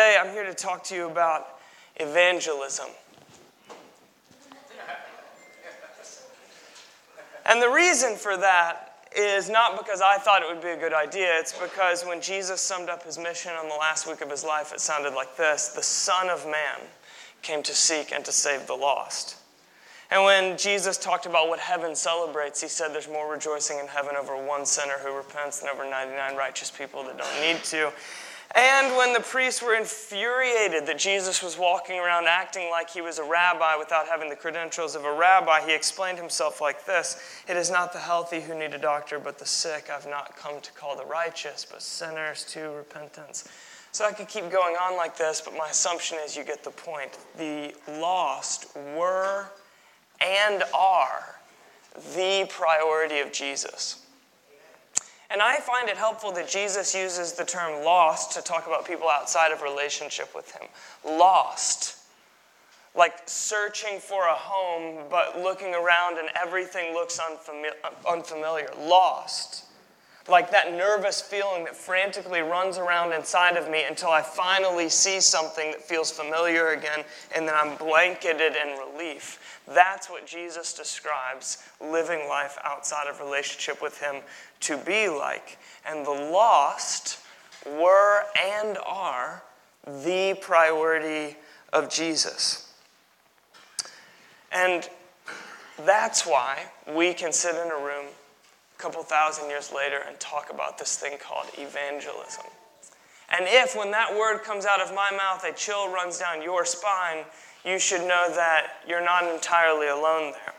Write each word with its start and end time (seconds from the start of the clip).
Today, 0.00 0.16
I'm 0.18 0.32
here 0.32 0.46
to 0.46 0.54
talk 0.54 0.82
to 0.84 0.94
you 0.94 1.10
about 1.10 1.58
evangelism. 1.96 2.86
And 7.44 7.60
the 7.60 7.68
reason 7.68 8.16
for 8.16 8.34
that 8.38 8.94
is 9.14 9.50
not 9.50 9.76
because 9.76 10.00
I 10.00 10.16
thought 10.16 10.40
it 10.40 10.48
would 10.48 10.62
be 10.62 10.70
a 10.70 10.76
good 10.78 10.94
idea. 10.94 11.28
It's 11.34 11.52
because 11.52 12.02
when 12.06 12.22
Jesus 12.22 12.62
summed 12.62 12.88
up 12.88 13.02
his 13.02 13.18
mission 13.18 13.52
on 13.52 13.68
the 13.68 13.74
last 13.74 14.08
week 14.08 14.22
of 14.22 14.30
his 14.30 14.42
life, 14.42 14.72
it 14.72 14.80
sounded 14.80 15.12
like 15.12 15.36
this 15.36 15.68
The 15.68 15.82
Son 15.82 16.30
of 16.30 16.46
Man 16.46 16.80
came 17.42 17.62
to 17.64 17.74
seek 17.74 18.10
and 18.10 18.24
to 18.24 18.32
save 18.32 18.66
the 18.66 18.72
lost. 18.72 19.36
And 20.10 20.24
when 20.24 20.56
Jesus 20.56 20.96
talked 20.96 21.26
about 21.26 21.48
what 21.48 21.58
heaven 21.58 21.94
celebrates, 21.94 22.62
he 22.62 22.68
said 22.68 22.94
there's 22.94 23.06
more 23.06 23.30
rejoicing 23.30 23.78
in 23.78 23.86
heaven 23.86 24.16
over 24.18 24.34
one 24.34 24.64
sinner 24.64 24.94
who 25.04 25.14
repents 25.14 25.60
than 25.60 25.68
over 25.68 25.84
99 25.84 26.36
righteous 26.36 26.70
people 26.70 27.04
that 27.04 27.18
don't 27.18 27.40
need 27.42 27.62
to. 27.64 27.92
And 28.52 28.96
when 28.96 29.12
the 29.12 29.20
priests 29.20 29.62
were 29.62 29.76
infuriated 29.76 30.84
that 30.86 30.98
Jesus 30.98 31.40
was 31.40 31.56
walking 31.56 32.00
around 32.00 32.26
acting 32.26 32.68
like 32.68 32.90
he 32.90 33.00
was 33.00 33.20
a 33.20 33.24
rabbi 33.24 33.76
without 33.76 34.08
having 34.08 34.28
the 34.28 34.34
credentials 34.34 34.96
of 34.96 35.04
a 35.04 35.12
rabbi, 35.12 35.64
he 35.64 35.72
explained 35.72 36.18
himself 36.18 36.60
like 36.60 36.84
this 36.84 37.16
It 37.46 37.56
is 37.56 37.70
not 37.70 37.92
the 37.92 38.00
healthy 38.00 38.40
who 38.40 38.58
need 38.58 38.74
a 38.74 38.78
doctor, 38.78 39.20
but 39.20 39.38
the 39.38 39.46
sick. 39.46 39.88
I've 39.88 40.08
not 40.08 40.36
come 40.36 40.60
to 40.60 40.72
call 40.72 40.96
the 40.96 41.04
righteous, 41.04 41.64
but 41.70 41.80
sinners 41.80 42.44
to 42.46 42.70
repentance. 42.70 43.48
So 43.92 44.04
I 44.04 44.12
could 44.12 44.28
keep 44.28 44.50
going 44.50 44.76
on 44.76 44.96
like 44.96 45.16
this, 45.16 45.40
but 45.40 45.56
my 45.56 45.68
assumption 45.68 46.18
is 46.24 46.36
you 46.36 46.44
get 46.44 46.64
the 46.64 46.70
point. 46.70 47.18
The 47.38 47.74
lost 48.00 48.74
were 48.96 49.46
and 50.20 50.62
are 50.74 51.36
the 52.14 52.46
priority 52.48 53.20
of 53.20 53.32
Jesus. 53.32 53.99
And 55.30 55.40
I 55.40 55.58
find 55.58 55.88
it 55.88 55.96
helpful 55.96 56.32
that 56.32 56.48
Jesus 56.48 56.92
uses 56.94 57.34
the 57.34 57.44
term 57.44 57.84
lost 57.84 58.32
to 58.32 58.42
talk 58.42 58.66
about 58.66 58.84
people 58.84 59.08
outside 59.08 59.52
of 59.52 59.62
relationship 59.62 60.34
with 60.34 60.50
Him. 60.50 60.68
Lost. 61.04 61.98
Like 62.96 63.14
searching 63.26 64.00
for 64.00 64.26
a 64.26 64.34
home, 64.34 65.04
but 65.08 65.38
looking 65.38 65.72
around 65.72 66.18
and 66.18 66.28
everything 66.34 66.94
looks 66.94 67.20
unfamiliar. 68.08 68.70
Lost. 68.76 69.66
Like 70.28 70.50
that 70.50 70.72
nervous 70.72 71.20
feeling 71.20 71.64
that 71.64 71.74
frantically 71.74 72.40
runs 72.40 72.78
around 72.78 73.12
inside 73.12 73.56
of 73.56 73.70
me 73.70 73.84
until 73.84 74.10
I 74.10 74.22
finally 74.22 74.88
see 74.88 75.20
something 75.20 75.70
that 75.70 75.82
feels 75.82 76.10
familiar 76.10 76.68
again, 76.68 77.04
and 77.34 77.48
then 77.48 77.54
I'm 77.56 77.76
blanketed 77.76 78.54
in 78.54 78.78
relief. 78.78 79.60
That's 79.66 80.10
what 80.10 80.26
Jesus 80.26 80.72
describes 80.74 81.64
living 81.80 82.28
life 82.28 82.58
outside 82.64 83.08
of 83.08 83.20
relationship 83.20 83.80
with 83.82 83.98
Him 84.00 84.16
to 84.60 84.76
be 84.76 85.08
like. 85.08 85.58
And 85.88 86.04
the 86.04 86.10
lost 86.10 87.18
were 87.66 88.24
and 88.38 88.78
are 88.86 89.42
the 89.86 90.36
priority 90.40 91.36
of 91.72 91.88
Jesus. 91.88 92.72
And 94.52 94.88
that's 95.84 96.26
why 96.26 96.64
we 96.94 97.14
can 97.14 97.32
sit 97.32 97.54
in 97.54 97.70
a 97.70 97.84
room 97.84 98.06
couple 98.80 99.02
thousand 99.02 99.48
years 99.48 99.72
later 99.72 100.02
and 100.08 100.18
talk 100.18 100.50
about 100.50 100.78
this 100.78 100.96
thing 100.96 101.18
called 101.18 101.46
evangelism. 101.58 102.46
And 103.30 103.44
if, 103.46 103.76
when 103.76 103.90
that 103.92 104.16
word 104.16 104.42
comes 104.42 104.64
out 104.64 104.80
of 104.80 104.94
my 104.94 105.10
mouth, 105.10 105.44
a 105.44 105.52
chill 105.52 105.92
runs 105.92 106.18
down 106.18 106.42
your 106.42 106.64
spine, 106.64 107.24
you 107.64 107.78
should 107.78 108.00
know 108.00 108.32
that 108.34 108.82
you're 108.88 109.04
not 109.04 109.24
entirely 109.32 109.88
alone 109.88 110.32
there. 110.32 110.54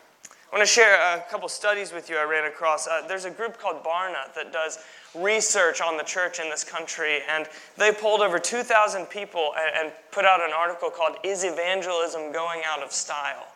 I 0.51 0.57
want 0.57 0.67
to 0.67 0.71
share 0.71 0.95
a 1.15 1.23
couple 1.31 1.47
studies 1.49 1.93
with 1.93 2.09
you 2.09 2.17
I 2.17 2.23
ran 2.23 2.45
across. 2.45 2.87
Uh, 2.87 3.03
there's 3.07 3.25
a 3.25 3.31
group 3.31 3.57
called 3.57 3.83
Barna 3.83 4.33
that 4.35 4.51
does 4.51 4.79
research 5.15 5.81
on 5.81 5.97
the 5.97 6.03
church 6.03 6.39
in 6.39 6.49
this 6.49 6.63
country, 6.63 7.19
and 7.27 7.47
they 7.77 7.91
polled 7.91 8.21
over 8.21 8.37
2,000 8.37 9.05
people 9.05 9.53
and, 9.57 9.85
and 9.85 9.93
put 10.11 10.25
out 10.25 10.41
an 10.41 10.51
article 10.53 10.89
called 10.89 11.15
Is 11.23 11.43
Evangelism 11.43 12.31
Going 12.31 12.61
Out 12.65 12.83
of 12.83 12.91
Style? 12.91 13.47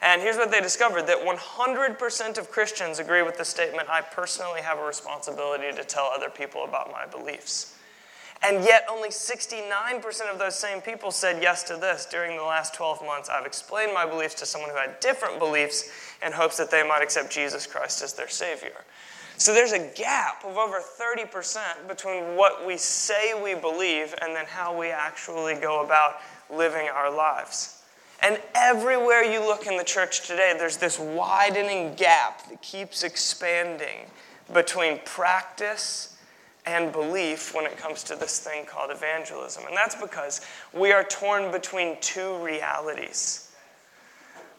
And 0.00 0.22
here's 0.22 0.36
what 0.36 0.50
they 0.50 0.60
discovered 0.60 1.06
that 1.08 1.24
100% 1.24 2.38
of 2.38 2.50
Christians 2.50 2.98
agree 2.98 3.22
with 3.22 3.36
the 3.36 3.44
statement 3.44 3.88
I 3.88 4.00
personally 4.00 4.62
have 4.62 4.78
a 4.78 4.84
responsibility 4.84 5.76
to 5.76 5.84
tell 5.84 6.04
other 6.04 6.30
people 6.30 6.64
about 6.64 6.92
my 6.92 7.06
beliefs. 7.06 7.74
And 8.40 8.64
yet, 8.64 8.84
only 8.88 9.08
69% 9.08 10.32
of 10.32 10.38
those 10.38 10.56
same 10.56 10.80
people 10.80 11.10
said 11.10 11.42
yes 11.42 11.64
to 11.64 11.76
this. 11.76 12.06
During 12.06 12.36
the 12.36 12.44
last 12.44 12.72
12 12.74 13.04
months, 13.04 13.28
I've 13.28 13.46
explained 13.46 13.92
my 13.92 14.06
beliefs 14.06 14.34
to 14.36 14.46
someone 14.46 14.70
who 14.70 14.76
had 14.76 15.00
different 15.00 15.40
beliefs 15.40 15.90
in 16.24 16.30
hopes 16.30 16.56
that 16.58 16.70
they 16.70 16.86
might 16.86 17.02
accept 17.02 17.32
Jesus 17.32 17.66
Christ 17.66 18.00
as 18.00 18.12
their 18.12 18.28
Savior. 18.28 18.84
So 19.38 19.52
there's 19.52 19.72
a 19.72 19.90
gap 19.96 20.44
of 20.44 20.56
over 20.56 20.80
30% 20.80 21.88
between 21.88 22.36
what 22.36 22.64
we 22.64 22.76
say 22.76 23.40
we 23.40 23.54
believe 23.54 24.14
and 24.22 24.34
then 24.34 24.46
how 24.46 24.76
we 24.76 24.88
actually 24.88 25.54
go 25.56 25.84
about 25.84 26.20
living 26.48 26.88
our 26.88 27.10
lives. 27.14 27.77
And 28.20 28.40
everywhere 28.54 29.22
you 29.22 29.40
look 29.40 29.66
in 29.66 29.76
the 29.76 29.84
church 29.84 30.26
today, 30.26 30.54
there's 30.58 30.76
this 30.76 30.98
widening 30.98 31.94
gap 31.94 32.48
that 32.48 32.60
keeps 32.62 33.04
expanding 33.04 34.06
between 34.52 34.98
practice 35.04 36.16
and 36.66 36.92
belief 36.92 37.54
when 37.54 37.64
it 37.64 37.76
comes 37.76 38.02
to 38.04 38.16
this 38.16 38.40
thing 38.40 38.66
called 38.66 38.90
evangelism. 38.90 39.64
And 39.66 39.76
that's 39.76 39.94
because 39.94 40.40
we 40.72 40.92
are 40.92 41.04
torn 41.04 41.50
between 41.52 41.96
two 42.00 42.36
realities. 42.44 43.48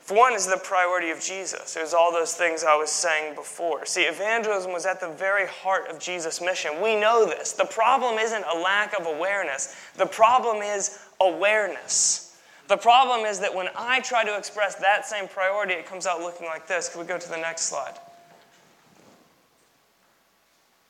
One 0.08 0.34
is 0.34 0.48
the 0.48 0.58
priority 0.58 1.12
of 1.12 1.22
Jesus. 1.22 1.76
It 1.76 1.82
was 1.82 1.94
all 1.94 2.12
those 2.12 2.34
things 2.34 2.64
I 2.64 2.76
was 2.76 2.90
saying 2.90 3.36
before. 3.36 3.86
See, 3.86 4.04
evangelism 4.04 4.74
was 4.74 4.88
at 4.88 5.00
the 5.00 5.10
very 5.10 5.46
heart 5.48 5.88
of 5.88 6.00
Jesus' 6.00 6.42
mission. 6.42 6.82
We 6.82 7.00
know 7.00 7.28
this. 7.28 7.52
The 7.52 7.66
problem 7.66 8.18
isn't 8.18 8.44
a 8.52 8.58
lack 8.58 9.00
of 9.00 9.06
awareness, 9.06 9.76
the 9.98 10.08
problem 10.08 10.64
is 10.64 10.98
awareness. 11.22 12.29
The 12.70 12.78
problem 12.78 13.26
is 13.26 13.40
that 13.40 13.54
when 13.54 13.68
I 13.76 14.00
try 14.02 14.24
to 14.24 14.38
express 14.38 14.76
that 14.76 15.04
same 15.04 15.28
priority, 15.28 15.74
it 15.74 15.88
comes 15.88 16.06
out 16.06 16.22
looking 16.22 16.46
like 16.46 16.68
this. 16.68 16.88
Can 16.88 17.02
we 17.02 17.08
go 17.08 17.18
to 17.18 17.30
the 17.30 17.36
next 17.36 17.64
slide? 17.64 17.96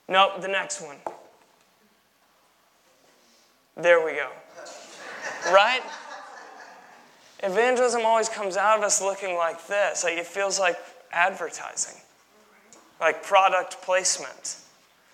Nope, 0.09 0.41
the 0.41 0.50
next 0.50 0.81
one. 0.81 0.97
There 3.78 4.03
we 4.03 4.12
go. 4.12 4.28
Right? 5.53 5.81
Evangelism 7.44 8.06
always 8.06 8.28
comes 8.28 8.57
out 8.57 8.78
of 8.78 8.84
us 8.84 9.01
looking 9.01 9.38
like 9.38 9.66
this. 9.68 10.03
Like 10.03 10.18
it 10.18 10.28
feels 10.28 10.59
like 10.59 10.78
advertising, 11.13 12.01
like 13.00 13.23
product 13.23 13.81
placement. 13.84 14.57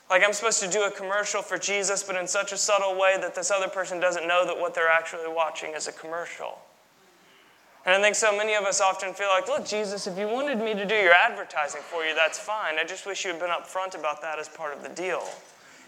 Like 0.10 0.24
I'm 0.24 0.34
supposed 0.34 0.62
to 0.62 0.70
do 0.70 0.84
a 0.84 0.92
commercial 0.92 1.42
for 1.42 1.58
Jesus, 1.58 2.04
but 2.04 2.16
in 2.16 2.28
such 2.28 2.52
a 2.52 2.58
subtle 2.58 3.00
way 3.00 3.18
that 3.20 3.34
this 3.34 3.50
other 3.50 3.68
person 3.68 4.00
doesn't 4.00 4.28
know 4.28 4.46
that 4.46 4.58
what 4.58 4.76
they're 4.76 4.90
actually 4.90 5.28
watching 5.28 5.74
is 5.74 5.88
a 5.88 5.92
commercial. 5.92 6.60
And 7.86 7.94
I 7.94 8.02
think 8.02 8.16
so 8.16 8.36
many 8.36 8.56
of 8.56 8.64
us 8.64 8.82
often 8.82 9.14
feel 9.14 9.30
like, 9.30 9.48
look, 9.48 9.66
Jesus, 9.66 10.08
if 10.08 10.18
you 10.18 10.28
wanted 10.28 10.60
me 10.60 10.74
to 10.74 10.86
do 10.86 10.96
your 10.96 11.14
advertising 11.14 11.82
for 11.84 12.04
you, 12.04 12.16
that's 12.16 12.40
fine. 12.40 12.80
I 12.80 12.84
just 12.84 13.06
wish 13.06 13.24
you 13.24 13.32
had 13.32 13.40
been 13.40 13.52
upfront 13.52 13.98
about 13.98 14.22
that 14.24 14.40
as 14.40 14.50
part 14.50 14.76
of 14.76 14.82
the 14.82 14.90
deal. 14.90 15.24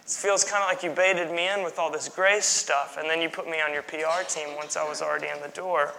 It 0.03 0.11
feels 0.11 0.43
kind 0.43 0.63
of 0.63 0.69
like 0.69 0.83
you 0.83 0.91
baited 0.91 1.31
me 1.31 1.49
in 1.49 1.63
with 1.63 1.79
all 1.79 1.91
this 1.91 2.07
grace 2.07 2.45
stuff, 2.45 2.97
and 2.99 3.09
then 3.09 3.19
you 3.19 3.29
put 3.29 3.49
me 3.49 3.61
on 3.61 3.73
your 3.73 3.81
PR 3.81 4.23
team 4.27 4.55
once 4.55 4.77
I 4.77 4.87
was 4.87 5.01
already 5.01 5.27
in 5.27 5.41
the 5.41 5.49
door. 5.49 5.93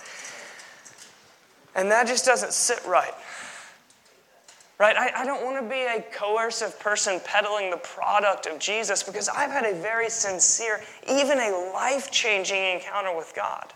And 1.75 1.91
that 1.91 2.07
just 2.07 2.25
doesn't 2.25 2.53
sit 2.53 2.81
right. 2.87 3.13
Right? 4.79 4.97
I, 4.97 5.23
I 5.23 5.25
don't 5.25 5.45
want 5.45 5.61
to 5.61 5.69
be 5.69 5.83
a 5.83 6.01
coercive 6.13 6.79
person 6.79 7.21
peddling 7.25 7.71
the 7.71 7.79
product 7.79 8.47
of 8.47 8.61
Jesus 8.61 9.03
because 9.03 9.29
I've 9.29 9.51
had 9.51 9.65
a 9.65 9.75
very 9.75 10.09
sincere, 10.09 10.81
even 11.11 11.39
a 11.41 11.71
life 11.75 12.13
changing 12.13 12.63
encounter 12.63 13.17
with 13.17 13.33
God. 13.35 13.73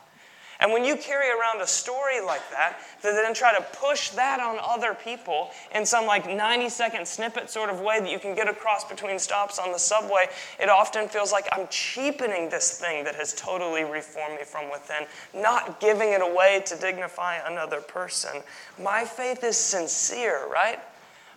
And 0.63 0.71
when 0.73 0.85
you 0.85 0.97
carry 0.97 1.29
around 1.29 1.61
a 1.61 1.67
story 1.67 2.21
like 2.25 2.49
that, 2.53 2.79
that 3.03 3.15
then 3.15 3.35
try 3.35 3.53
to 3.53 3.67
push 3.81 4.11
that 4.11 4.39
on 4.39 4.59
other 4.63 4.95
people 4.95 5.51
in 5.75 5.85
some 5.85 6.07
like 6.07 6.25
90 6.25 6.69
second 6.69 7.09
snippet 7.09 7.51
sort 7.51 7.69
of 7.69 7.81
way 7.81 7.99
that 7.99 8.09
you 8.09 8.21
can 8.21 8.37
get 8.37 8.49
across 8.49 8.85
between 8.85 9.19
stops 9.19 9.59
on 9.59 9.73
the 9.73 9.79
subway, 9.79 10.27
it 10.61 10.69
often 10.69 11.09
feels 11.09 11.33
like 11.33 11.49
I'm 11.51 11.67
cheapening 11.69 12.49
this 12.49 12.79
thing 12.79 13.03
that 13.03 13.17
has 13.17 13.35
totally 13.35 13.83
reformed 13.83 14.37
me 14.37 14.45
from 14.45 14.71
within, 14.71 15.07
not 15.35 15.81
giving 15.81 16.13
it 16.13 16.23
away 16.23 16.63
to 16.67 16.77
dignify 16.77 17.39
another 17.45 17.81
person. 17.81 18.41
My 18.81 19.05
faith 19.05 19.43
is 19.43 19.57
sincere, 19.57 20.49
right? 20.49 20.79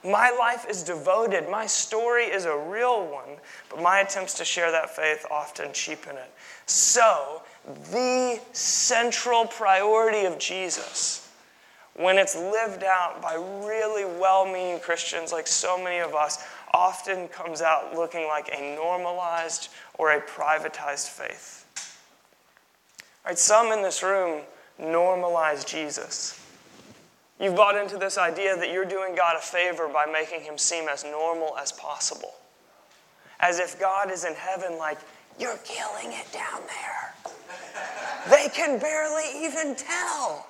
My 0.06 0.30
life 0.30 0.66
is 0.70 0.84
devoted. 0.84 1.50
My 1.50 1.66
story 1.66 2.26
is 2.26 2.46
a 2.46 2.56
real 2.56 3.06
one, 3.08 3.38
but 3.70 3.82
my 3.82 4.00
attempts 4.00 4.36
to 4.36 4.46
share 4.46 4.72
that 4.72 4.96
faith 4.96 5.26
often 5.32 5.74
cheapen 5.74 6.16
it. 6.16 6.32
So, 6.68 7.42
the 7.92 8.40
central 8.52 9.46
priority 9.46 10.26
of 10.26 10.38
Jesus, 10.38 11.28
when 11.96 12.18
it's 12.18 12.36
lived 12.36 12.84
out 12.84 13.22
by 13.22 13.34
really 13.66 14.06
well 14.06 14.46
meaning 14.46 14.80
Christians 14.80 15.32
like 15.32 15.48
so 15.48 15.82
many 15.82 16.00
of 16.00 16.14
us, 16.14 16.44
often 16.74 17.28
comes 17.30 17.62
out 17.62 17.96
looking 17.96 18.28
like 18.28 18.50
a 18.54 18.76
normalized 18.76 19.70
or 19.98 20.12
a 20.12 20.22
privatized 20.22 21.10
faith. 21.10 21.66
Right, 23.26 23.40
some 23.40 23.72
in 23.72 23.82
this 23.82 24.04
room 24.04 24.42
normalize 24.80 25.66
Jesus. 25.66 26.40
You've 27.40 27.56
bought 27.56 27.76
into 27.76 27.98
this 27.98 28.18
idea 28.18 28.56
that 28.56 28.72
you're 28.72 28.86
doing 28.86 29.14
God 29.16 29.36
a 29.36 29.42
favor 29.42 29.90
by 29.90 30.06
making 30.06 30.42
him 30.42 30.58
seem 30.58 30.88
as 30.88 31.04
normal 31.04 31.58
as 31.58 31.72
possible. 31.72 32.34
As 33.40 33.60
if 33.60 33.80
God 33.80 34.10
is 34.10 34.24
in 34.24 34.34
heaven, 34.34 34.78
like, 34.78 34.98
you're 35.38 35.60
killing 35.66 36.14
it 36.14 36.32
down 36.32 36.62
there. 36.68 37.14
They 38.30 38.48
can 38.50 38.80
barely 38.80 39.46
even 39.46 39.76
tell. 39.76 40.48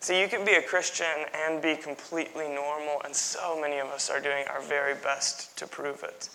See, 0.00 0.20
you 0.20 0.28
can 0.28 0.44
be 0.44 0.54
a 0.54 0.62
Christian 0.62 1.06
and 1.32 1.62
be 1.62 1.76
completely 1.76 2.48
normal, 2.48 3.00
and 3.04 3.14
so 3.14 3.58
many 3.58 3.78
of 3.78 3.86
us 3.86 4.10
are 4.10 4.20
doing 4.20 4.44
our 4.48 4.60
very 4.60 4.94
best 4.94 5.56
to 5.58 5.66
prove 5.66 6.02
it. 6.02 6.28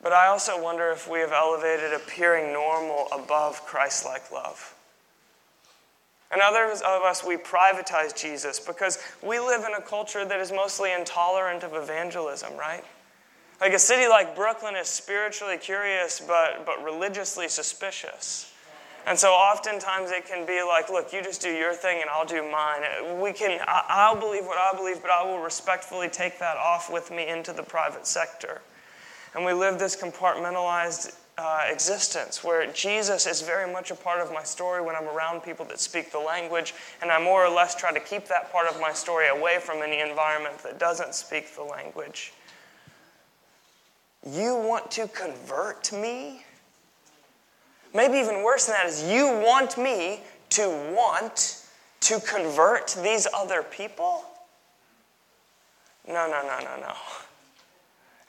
But 0.00 0.12
I 0.12 0.28
also 0.28 0.62
wonder 0.62 0.90
if 0.90 1.08
we 1.08 1.20
have 1.20 1.32
elevated 1.32 1.92
appearing 1.92 2.52
normal 2.52 3.08
above 3.10 3.64
Christ 3.64 4.04
like 4.04 4.30
love. 4.30 4.74
And 6.32 6.40
others 6.40 6.80
of 6.80 7.02
us, 7.02 7.22
we 7.22 7.36
privatize 7.36 8.18
Jesus 8.18 8.58
because 8.58 8.98
we 9.22 9.38
live 9.38 9.64
in 9.66 9.74
a 9.74 9.82
culture 9.82 10.24
that 10.24 10.40
is 10.40 10.50
mostly 10.50 10.92
intolerant 10.92 11.62
of 11.62 11.74
evangelism, 11.74 12.56
right? 12.56 12.82
Like 13.60 13.74
a 13.74 13.78
city 13.78 14.08
like 14.08 14.34
Brooklyn 14.34 14.74
is 14.74 14.88
spiritually 14.88 15.58
curious 15.58 16.20
but, 16.20 16.64
but 16.64 16.82
religiously 16.82 17.48
suspicious. 17.48 18.52
And 19.06 19.18
so 19.18 19.30
oftentimes 19.32 20.10
it 20.10 20.26
can 20.26 20.46
be 20.46 20.62
like, 20.62 20.88
look, 20.88 21.12
you 21.12 21.22
just 21.22 21.42
do 21.42 21.50
your 21.50 21.74
thing 21.74 22.00
and 22.00 22.08
I'll 22.08 22.24
do 22.24 22.42
mine. 22.50 23.20
We 23.20 23.32
can, 23.32 23.60
I'll 23.66 24.18
believe 24.18 24.44
what 24.44 24.58
I 24.58 24.76
believe, 24.76 25.02
but 25.02 25.10
I 25.10 25.24
will 25.24 25.40
respectfully 25.40 26.08
take 26.08 26.38
that 26.38 26.56
off 26.56 26.90
with 26.90 27.10
me 27.10 27.28
into 27.28 27.52
the 27.52 27.62
private 27.62 28.06
sector. 28.06 28.62
And 29.34 29.44
we 29.44 29.52
live 29.52 29.78
this 29.78 29.96
compartmentalized 29.96 31.16
uh, 31.38 31.64
existence 31.70 32.44
where 32.44 32.70
Jesus 32.72 33.26
is 33.26 33.40
very 33.42 33.70
much 33.70 33.90
a 33.90 33.94
part 33.94 34.20
of 34.20 34.32
my 34.32 34.42
story 34.42 34.82
when 34.82 34.94
I'm 34.94 35.08
around 35.08 35.42
people 35.42 35.64
that 35.66 35.80
speak 35.80 36.12
the 36.12 36.18
language, 36.18 36.74
and 37.00 37.10
I 37.10 37.22
more 37.22 37.44
or 37.44 37.50
less 37.50 37.74
try 37.74 37.92
to 37.92 38.00
keep 38.00 38.26
that 38.26 38.52
part 38.52 38.66
of 38.68 38.80
my 38.80 38.92
story 38.92 39.28
away 39.28 39.58
from 39.58 39.82
any 39.82 40.00
environment 40.00 40.58
that 40.62 40.78
doesn't 40.78 41.14
speak 41.14 41.54
the 41.54 41.62
language. 41.62 42.32
You 44.28 44.56
want 44.56 44.90
to 44.92 45.08
convert 45.08 45.92
me? 45.92 46.44
Maybe 47.94 48.18
even 48.18 48.42
worse 48.42 48.66
than 48.66 48.74
that 48.74 48.86
is 48.86 49.02
you 49.02 49.26
want 49.26 49.76
me 49.76 50.20
to 50.50 50.68
want 50.94 51.64
to 52.00 52.20
convert 52.20 52.96
these 53.02 53.26
other 53.34 53.62
people? 53.62 54.24
No, 56.06 56.26
no, 56.26 56.42
no, 56.42 56.58
no, 56.58 56.80
no. 56.80 56.94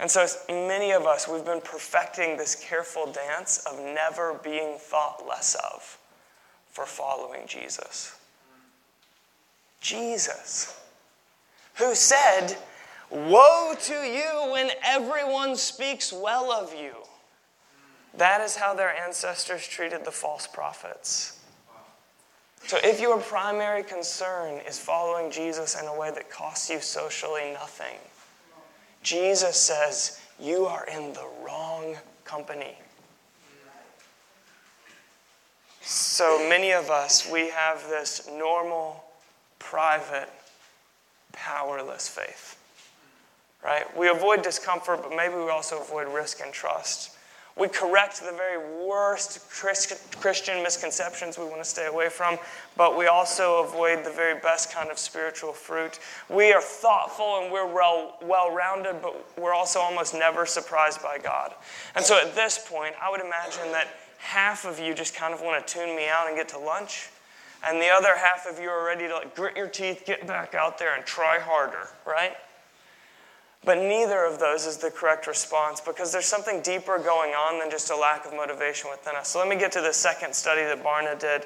And 0.04 0.12
so 0.12 0.28
many 0.50 0.92
of 0.92 1.06
us, 1.06 1.30
we've 1.30 1.46
been 1.46 1.62
perfecting 1.62 2.36
this 2.36 2.56
careful 2.56 3.10
dance 3.10 3.60
of 3.60 3.80
never 3.80 4.34
being 4.44 4.76
thought 4.78 5.24
less 5.26 5.56
of 5.56 5.98
for 6.70 6.86
following 6.86 7.48
Jesus. 7.48 8.14
Jesus, 9.80 10.78
who 11.76 11.96
said, 11.96 12.58
Woe 13.10 13.76
to 13.84 13.94
you 13.94 14.52
when 14.52 14.72
everyone 14.84 15.56
speaks 15.56 16.12
well 16.12 16.52
of 16.52 16.74
you. 16.74 16.96
That 18.18 18.42
is 18.42 18.58
how 18.58 18.74
their 18.74 18.94
ancestors 18.94 19.66
treated 19.66 20.04
the 20.04 20.12
false 20.12 20.48
prophets. 20.48 21.40
So, 22.68 22.78
if 22.84 23.00
your 23.00 23.20
primary 23.20 23.84
concern 23.84 24.60
is 24.68 24.78
following 24.78 25.32
Jesus 25.32 25.80
in 25.82 25.88
a 25.88 25.98
way 25.98 26.12
that 26.12 26.30
costs 26.30 26.70
you 26.70 26.82
socially 26.82 27.54
nothing, 27.54 28.00
Jesus 29.04 29.58
says 29.58 30.20
you 30.40 30.66
are 30.66 30.88
in 30.88 31.14
the 31.14 31.28
wrong 31.46 31.98
company. 32.24 32.78
So 35.82 36.48
many 36.50 36.72
of 36.72 36.90
us, 36.90 37.30
we 37.30 37.50
have 37.50 37.88
this 37.90 38.30
normal, 38.32 39.04
private, 39.60 40.30
powerless 41.34 42.08
faith. 42.08 42.58
Right? 43.64 43.86
We 43.98 44.08
avoid 44.10 44.42
discomfort, 44.42 45.02
but 45.04 45.16
maybe 45.16 45.36
we 45.36 45.50
also 45.50 45.82
avoid 45.82 46.08
risk 46.08 46.40
and 46.44 46.54
trust. 46.54 47.13
We 47.56 47.68
correct 47.68 48.20
the 48.20 48.32
very 48.32 48.58
worst 48.84 49.48
Christian 49.50 50.64
misconceptions 50.64 51.38
we 51.38 51.46
want 51.46 51.60
to 51.64 51.70
stay 51.70 51.86
away 51.86 52.10
from, 52.10 52.40
but 52.76 52.98
we 52.98 53.06
also 53.06 53.64
avoid 53.64 54.04
the 54.04 54.10
very 54.10 54.40
best 54.40 54.74
kind 54.74 54.90
of 54.90 54.98
spiritual 54.98 55.54
fruit. 55.54 56.00
We 56.30 56.52
are 56.52 56.62
thoughtful 56.62 57.42
and 57.44 57.52
we're 57.52 57.72
well 57.72 58.52
rounded, 58.52 59.04
but 59.04 59.38
we're 59.38 59.54
also 59.54 59.80
almost 59.80 60.16
never 60.16 60.48
surprised 60.48 61.04
by 61.04 61.20
God. 61.20 61.54
And 61.96 62.04
so 62.04 62.20
at 62.20 62.34
this 62.34 62.58
point, 62.68 62.96
I 63.00 63.12
would 63.12 63.22
imagine 63.22 63.72
that 63.72 63.88
half 64.18 64.66
of 64.66 64.80
you 64.80 64.96
just 64.96 65.14
kind 65.14 65.34
of 65.34 65.42
want 65.42 65.68
to 65.68 65.74
tune 65.74 65.96
me 65.96 66.08
out 66.10 66.28
and 66.28 66.36
get 66.36 66.50
to 66.50 66.58
lunch, 66.58 67.10
and 67.66 67.80
the 67.80 67.90
other 67.90 68.18
half 68.18 68.48
of 68.50 68.60
you 68.60 68.70
are 68.70 68.84
ready 68.84 69.08
to 69.08 69.14
like 69.14 69.36
grit 69.36 69.56
your 69.56 69.68
teeth, 69.68 70.04
get 70.06 70.26
back 70.26 70.56
out 70.56 70.80
there, 70.80 70.96
and 70.96 71.06
try 71.06 71.40
harder, 71.40 71.88
right? 72.06 72.34
But 73.66 73.78
neither 73.78 74.26
of 74.26 74.40
those 74.40 74.66
is 74.66 74.78
the 74.78 74.92
correct 74.92 75.26
response 75.26 75.80
because 75.80 76.12
there's 76.12 76.26
something 76.26 76.62
deeper 76.62 77.00
going 77.00 77.32
on 77.34 77.60
than 77.60 77.72
just 77.72 77.90
a 77.92 77.96
lack 77.96 78.26
of 78.26 78.34
motivation 78.34 78.90
within 78.90 79.16
us. 79.16 79.30
So 79.30 79.40
let 79.40 79.48
me 79.48 79.56
get 79.56 79.72
to 79.74 79.82
the 79.82 79.94
second 79.94 80.34
study 80.34 80.62
that 80.64 80.84
Barna 80.84 81.18
did 81.18 81.46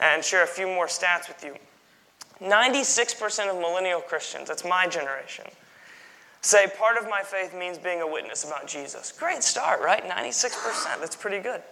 and 0.00 0.24
share 0.24 0.44
a 0.44 0.46
few 0.46 0.66
more 0.66 0.86
stats 0.86 1.28
with 1.28 1.44
you. 1.44 1.54
96% 2.40 3.50
of 3.50 3.56
millennial 3.60 4.00
Christians, 4.00 4.48
that's 4.48 4.64
my 4.64 4.86
generation, 4.86 5.44
say 6.40 6.68
part 6.78 6.96
of 6.96 7.08
my 7.10 7.20
faith 7.22 7.54
means 7.54 7.78
being 7.78 8.00
a 8.00 8.06
witness 8.06 8.44
about 8.44 8.66
Jesus. 8.66 9.12
Great 9.12 9.42
start, 9.42 9.80
right? 9.80 10.04
96%, 10.04 11.00
that's 11.00 11.16
pretty 11.16 11.40
good. 11.40 11.62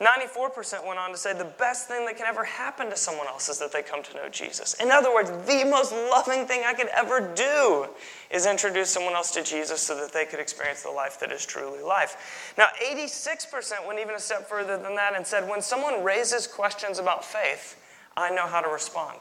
94% 0.00 0.86
went 0.86 0.98
on 0.98 1.10
to 1.10 1.18
say 1.18 1.34
the 1.34 1.44
best 1.44 1.86
thing 1.86 2.06
that 2.06 2.16
can 2.16 2.24
ever 2.24 2.42
happen 2.42 2.88
to 2.88 2.96
someone 2.96 3.26
else 3.26 3.50
is 3.50 3.58
that 3.58 3.70
they 3.70 3.82
come 3.82 4.02
to 4.02 4.14
know 4.16 4.30
Jesus. 4.30 4.72
In 4.80 4.90
other 4.90 5.12
words, 5.12 5.30
the 5.46 5.62
most 5.64 5.92
loving 5.92 6.46
thing 6.46 6.62
I 6.66 6.72
could 6.72 6.88
ever 6.88 7.20
do 7.34 7.86
is 8.30 8.46
introduce 8.46 8.88
someone 8.88 9.12
else 9.12 9.30
to 9.32 9.42
Jesus 9.42 9.82
so 9.82 9.94
that 9.96 10.10
they 10.10 10.24
could 10.24 10.40
experience 10.40 10.82
the 10.82 10.90
life 10.90 11.20
that 11.20 11.30
is 11.30 11.44
truly 11.44 11.82
life. 11.82 12.54
Now, 12.56 12.68
86% 12.82 13.86
went 13.86 14.00
even 14.00 14.14
a 14.14 14.18
step 14.18 14.48
further 14.48 14.78
than 14.78 14.96
that 14.96 15.14
and 15.14 15.26
said, 15.26 15.46
when 15.46 15.60
someone 15.60 16.02
raises 16.02 16.46
questions 16.46 16.98
about 16.98 17.22
faith, 17.22 17.76
I 18.16 18.30
know 18.30 18.46
how 18.46 18.62
to 18.62 18.70
respond. 18.70 19.20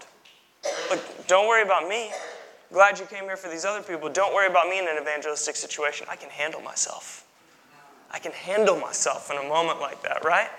Look, 0.90 1.28
don't 1.28 1.50
worry 1.50 1.64
about 1.64 1.90
me. 1.90 2.12
Glad 2.72 3.00
you 3.00 3.06
came 3.06 3.26
here 3.26 3.38
for 3.38 3.50
these 3.50 3.66
other 3.66 3.82
people. 3.82 4.10
Don't 4.10 4.34
worry 4.34 4.48
about 4.48 4.70
me 4.70 4.80
in 4.80 4.88
an 4.88 4.96
evangelistic 5.02 5.58
situation. 5.58 6.08
I 6.10 6.16
can 6.16 6.30
handle 6.30 6.62
myself. 6.62 7.26
I 8.12 8.20
can 8.20 8.32
handle 8.32 8.78
myself 8.78 9.30
in 9.30 9.38
a 9.38 9.48
moment 9.48 9.82
like 9.82 10.02
that, 10.04 10.24
right? 10.24 10.50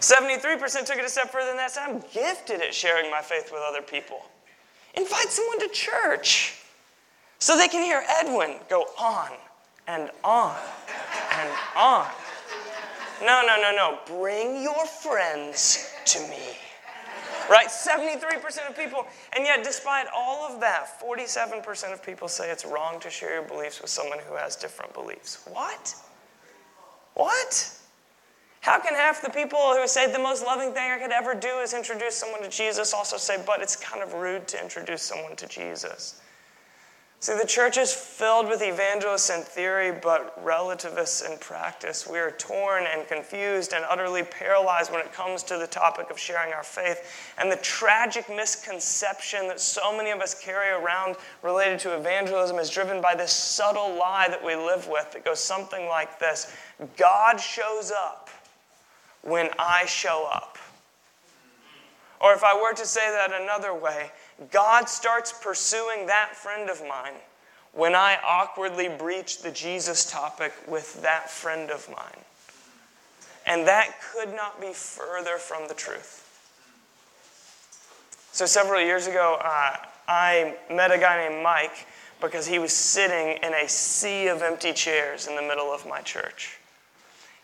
73% 0.00 0.84
took 0.84 0.98
it 0.98 1.04
a 1.04 1.08
step 1.08 1.30
further 1.30 1.48
than 1.48 1.56
that. 1.56 1.70
Said, 1.70 1.88
I'm 1.88 2.02
gifted 2.12 2.60
at 2.60 2.74
sharing 2.74 3.10
my 3.10 3.22
faith 3.22 3.50
with 3.52 3.62
other 3.66 3.82
people. 3.82 4.22
Invite 4.94 5.28
someone 5.28 5.60
to 5.60 5.68
church 5.68 6.54
so 7.38 7.56
they 7.56 7.68
can 7.68 7.82
hear 7.82 8.02
Edwin 8.08 8.56
go 8.68 8.82
on 8.98 9.30
and 9.86 10.10
on 10.24 10.56
and 11.32 11.50
on. 11.76 12.06
No, 13.22 13.42
no, 13.46 13.56
no, 13.60 13.74
no. 13.74 13.98
Bring 14.06 14.62
your 14.62 14.86
friends 14.86 15.92
to 16.06 16.20
me. 16.28 16.56
Right? 17.48 17.68
73% 17.68 18.68
of 18.68 18.76
people. 18.76 19.06
And 19.34 19.44
yet, 19.44 19.62
despite 19.62 20.06
all 20.14 20.52
of 20.52 20.60
that, 20.60 21.00
47% 21.00 21.92
of 21.92 22.02
people 22.02 22.28
say 22.28 22.50
it's 22.50 22.64
wrong 22.64 22.98
to 23.00 23.10
share 23.10 23.34
your 23.34 23.42
beliefs 23.42 23.80
with 23.80 23.90
someone 23.90 24.18
who 24.28 24.34
has 24.34 24.56
different 24.56 24.92
beliefs. 24.94 25.46
What? 25.50 25.94
What? 27.14 27.70
How 28.66 28.80
can 28.80 28.94
half 28.94 29.22
the 29.22 29.30
people 29.30 29.60
who 29.76 29.86
say 29.86 30.10
the 30.10 30.18
most 30.18 30.44
loving 30.44 30.72
thing 30.72 30.90
I 30.90 30.98
could 30.98 31.12
ever 31.12 31.36
do 31.36 31.60
is 31.60 31.72
introduce 31.72 32.16
someone 32.16 32.42
to 32.42 32.48
Jesus 32.48 32.92
also 32.92 33.16
say, 33.16 33.40
but 33.46 33.62
it's 33.62 33.76
kind 33.76 34.02
of 34.02 34.12
rude 34.14 34.48
to 34.48 34.60
introduce 34.60 35.02
someone 35.02 35.36
to 35.36 35.46
Jesus? 35.46 36.20
See, 37.20 37.34
the 37.34 37.46
church 37.46 37.78
is 37.78 37.92
filled 37.92 38.48
with 38.48 38.62
evangelists 38.62 39.30
in 39.30 39.42
theory, 39.42 39.96
but 40.02 40.44
relativists 40.44 41.22
in 41.22 41.38
practice. 41.38 42.08
We 42.08 42.18
are 42.18 42.32
torn 42.32 42.86
and 42.92 43.06
confused 43.06 43.72
and 43.72 43.84
utterly 43.88 44.24
paralyzed 44.24 44.90
when 44.90 45.00
it 45.00 45.12
comes 45.12 45.44
to 45.44 45.58
the 45.58 45.68
topic 45.68 46.10
of 46.10 46.18
sharing 46.18 46.52
our 46.52 46.64
faith. 46.64 47.32
And 47.38 47.52
the 47.52 47.56
tragic 47.58 48.28
misconception 48.28 49.46
that 49.46 49.60
so 49.60 49.96
many 49.96 50.10
of 50.10 50.18
us 50.20 50.34
carry 50.42 50.70
around 50.70 51.14
related 51.44 51.78
to 51.80 51.96
evangelism 51.96 52.58
is 52.58 52.68
driven 52.68 53.00
by 53.00 53.14
this 53.14 53.30
subtle 53.30 53.96
lie 53.96 54.26
that 54.28 54.44
we 54.44 54.56
live 54.56 54.88
with 54.88 55.12
that 55.12 55.24
goes 55.24 55.38
something 55.38 55.86
like 55.86 56.18
this 56.18 56.52
God 56.96 57.40
shows 57.40 57.92
up 57.92 58.25
when 59.26 59.50
I 59.58 59.86
show 59.86 60.28
up. 60.32 60.58
Or 62.20 62.32
if 62.32 62.42
I 62.42 62.60
were 62.60 62.72
to 62.74 62.86
say 62.86 63.10
that 63.10 63.32
another 63.32 63.74
way, 63.74 64.10
God 64.50 64.88
starts 64.88 65.32
pursuing 65.32 66.06
that 66.06 66.34
friend 66.34 66.70
of 66.70 66.80
mine 66.80 67.14
when 67.72 67.94
I 67.94 68.18
awkwardly 68.24 68.88
breach 68.88 69.42
the 69.42 69.50
Jesus 69.50 70.10
topic 70.10 70.52
with 70.66 71.02
that 71.02 71.30
friend 71.30 71.70
of 71.70 71.86
mine. 71.90 72.24
And 73.46 73.66
that 73.66 74.00
could 74.12 74.34
not 74.34 74.60
be 74.60 74.72
further 74.72 75.36
from 75.36 75.68
the 75.68 75.74
truth. 75.74 76.22
So, 78.32 78.44
several 78.46 78.80
years 78.80 79.06
ago, 79.06 79.38
uh, 79.42 79.76
I 80.08 80.56
met 80.70 80.90
a 80.90 80.98
guy 80.98 81.28
named 81.28 81.42
Mike 81.42 81.86
because 82.20 82.46
he 82.46 82.58
was 82.58 82.72
sitting 82.72 83.42
in 83.42 83.54
a 83.54 83.68
sea 83.68 84.28
of 84.28 84.42
empty 84.42 84.72
chairs 84.72 85.26
in 85.26 85.36
the 85.36 85.42
middle 85.42 85.72
of 85.72 85.86
my 85.86 86.00
church. 86.00 86.58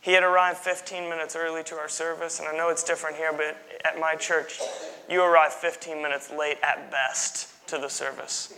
He 0.03 0.13
had 0.15 0.25
arrived 0.25 0.59
15 0.59 1.09
minutes 1.09 1.37
early 1.37 1.63
to 1.63 1.77
our 1.77 1.89
service, 1.89 2.41
and 2.41 2.49
I 2.49 2.57
know 2.57 2.71
it's 2.71 2.83
different 2.83 3.17
here, 3.17 3.33
but 3.33 3.57
at 3.85 4.01
my 4.01 4.17
church, 4.17 4.61
you 5.09 5.23
arrive 5.23 5.53
15 5.53 6.03
minutes 6.03 6.29
late 6.29 6.59
at 6.61 6.91
best 6.91 7.49
to 7.69 7.79
the 7.79 7.89
service. 7.89 8.53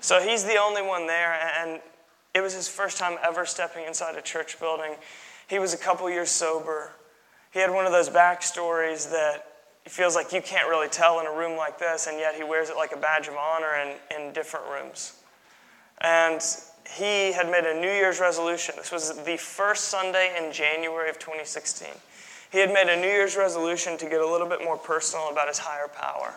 So 0.00 0.20
he's 0.20 0.44
the 0.44 0.56
only 0.56 0.82
one 0.82 1.06
there, 1.06 1.32
and 1.58 1.80
it 2.34 2.42
was 2.42 2.52
his 2.52 2.68
first 2.68 2.98
time 2.98 3.16
ever 3.26 3.46
stepping 3.46 3.86
inside 3.86 4.16
a 4.16 4.22
church 4.22 4.60
building. 4.60 4.96
He 5.48 5.58
was 5.58 5.72
a 5.72 5.78
couple 5.78 6.10
years 6.10 6.30
sober. 6.30 6.92
He 7.52 7.58
had 7.58 7.70
one 7.70 7.86
of 7.86 7.92
those 7.92 8.10
backstories 8.10 9.10
that 9.10 9.46
it 9.86 9.92
feels 9.92 10.14
like 10.14 10.34
you 10.34 10.42
can't 10.42 10.68
really 10.68 10.88
tell 10.88 11.20
in 11.20 11.26
a 11.26 11.32
room 11.32 11.56
like 11.56 11.78
this, 11.78 12.06
and 12.06 12.18
yet 12.18 12.34
he 12.34 12.44
wears 12.44 12.68
it 12.68 12.76
like 12.76 12.92
a 12.92 12.98
badge 12.98 13.28
of 13.28 13.34
honor 13.36 13.76
in, 13.76 13.96
in 14.14 14.32
different 14.34 14.66
rooms. 14.66 15.14
And 16.02 16.42
he 16.94 17.32
had 17.32 17.50
made 17.50 17.64
a 17.64 17.74
New 17.74 17.90
Year's 17.90 18.20
resolution. 18.20 18.74
This 18.76 18.92
was 18.92 19.22
the 19.24 19.36
first 19.36 19.84
Sunday 19.84 20.34
in 20.38 20.52
January 20.52 21.10
of 21.10 21.18
2016. 21.18 21.88
He 22.50 22.58
had 22.58 22.72
made 22.72 22.88
a 22.88 22.96
New 22.96 23.08
Year's 23.08 23.36
resolution 23.36 23.98
to 23.98 24.08
get 24.08 24.20
a 24.20 24.26
little 24.26 24.48
bit 24.48 24.62
more 24.62 24.76
personal 24.76 25.28
about 25.30 25.48
his 25.48 25.58
higher 25.58 25.88
power. 25.88 26.34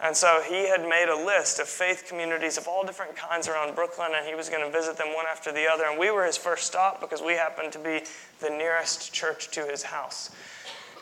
And 0.00 0.16
so 0.16 0.42
he 0.46 0.68
had 0.68 0.82
made 0.82 1.08
a 1.08 1.16
list 1.16 1.60
of 1.60 1.68
faith 1.68 2.04
communities 2.08 2.58
of 2.58 2.66
all 2.66 2.84
different 2.84 3.16
kinds 3.16 3.48
around 3.48 3.74
Brooklyn, 3.74 4.10
and 4.14 4.26
he 4.26 4.34
was 4.34 4.48
going 4.48 4.64
to 4.64 4.70
visit 4.70 4.96
them 4.96 5.14
one 5.14 5.24
after 5.26 5.52
the 5.52 5.68
other. 5.70 5.84
And 5.84 5.98
we 5.98 6.10
were 6.10 6.24
his 6.24 6.36
first 6.36 6.66
stop 6.66 7.00
because 7.00 7.22
we 7.22 7.34
happened 7.34 7.72
to 7.72 7.78
be 7.78 8.02
the 8.40 8.50
nearest 8.50 9.12
church 9.12 9.50
to 9.52 9.64
his 9.64 9.82
house. 9.82 10.30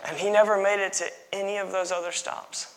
And 0.07 0.17
he 0.17 0.31
never 0.31 0.61
made 0.62 0.85
it 0.85 0.93
to 0.95 1.07
any 1.33 1.59
of 1.59 1.73
those 1.73 1.91
other 1.91 2.12
stops. 2.12 2.75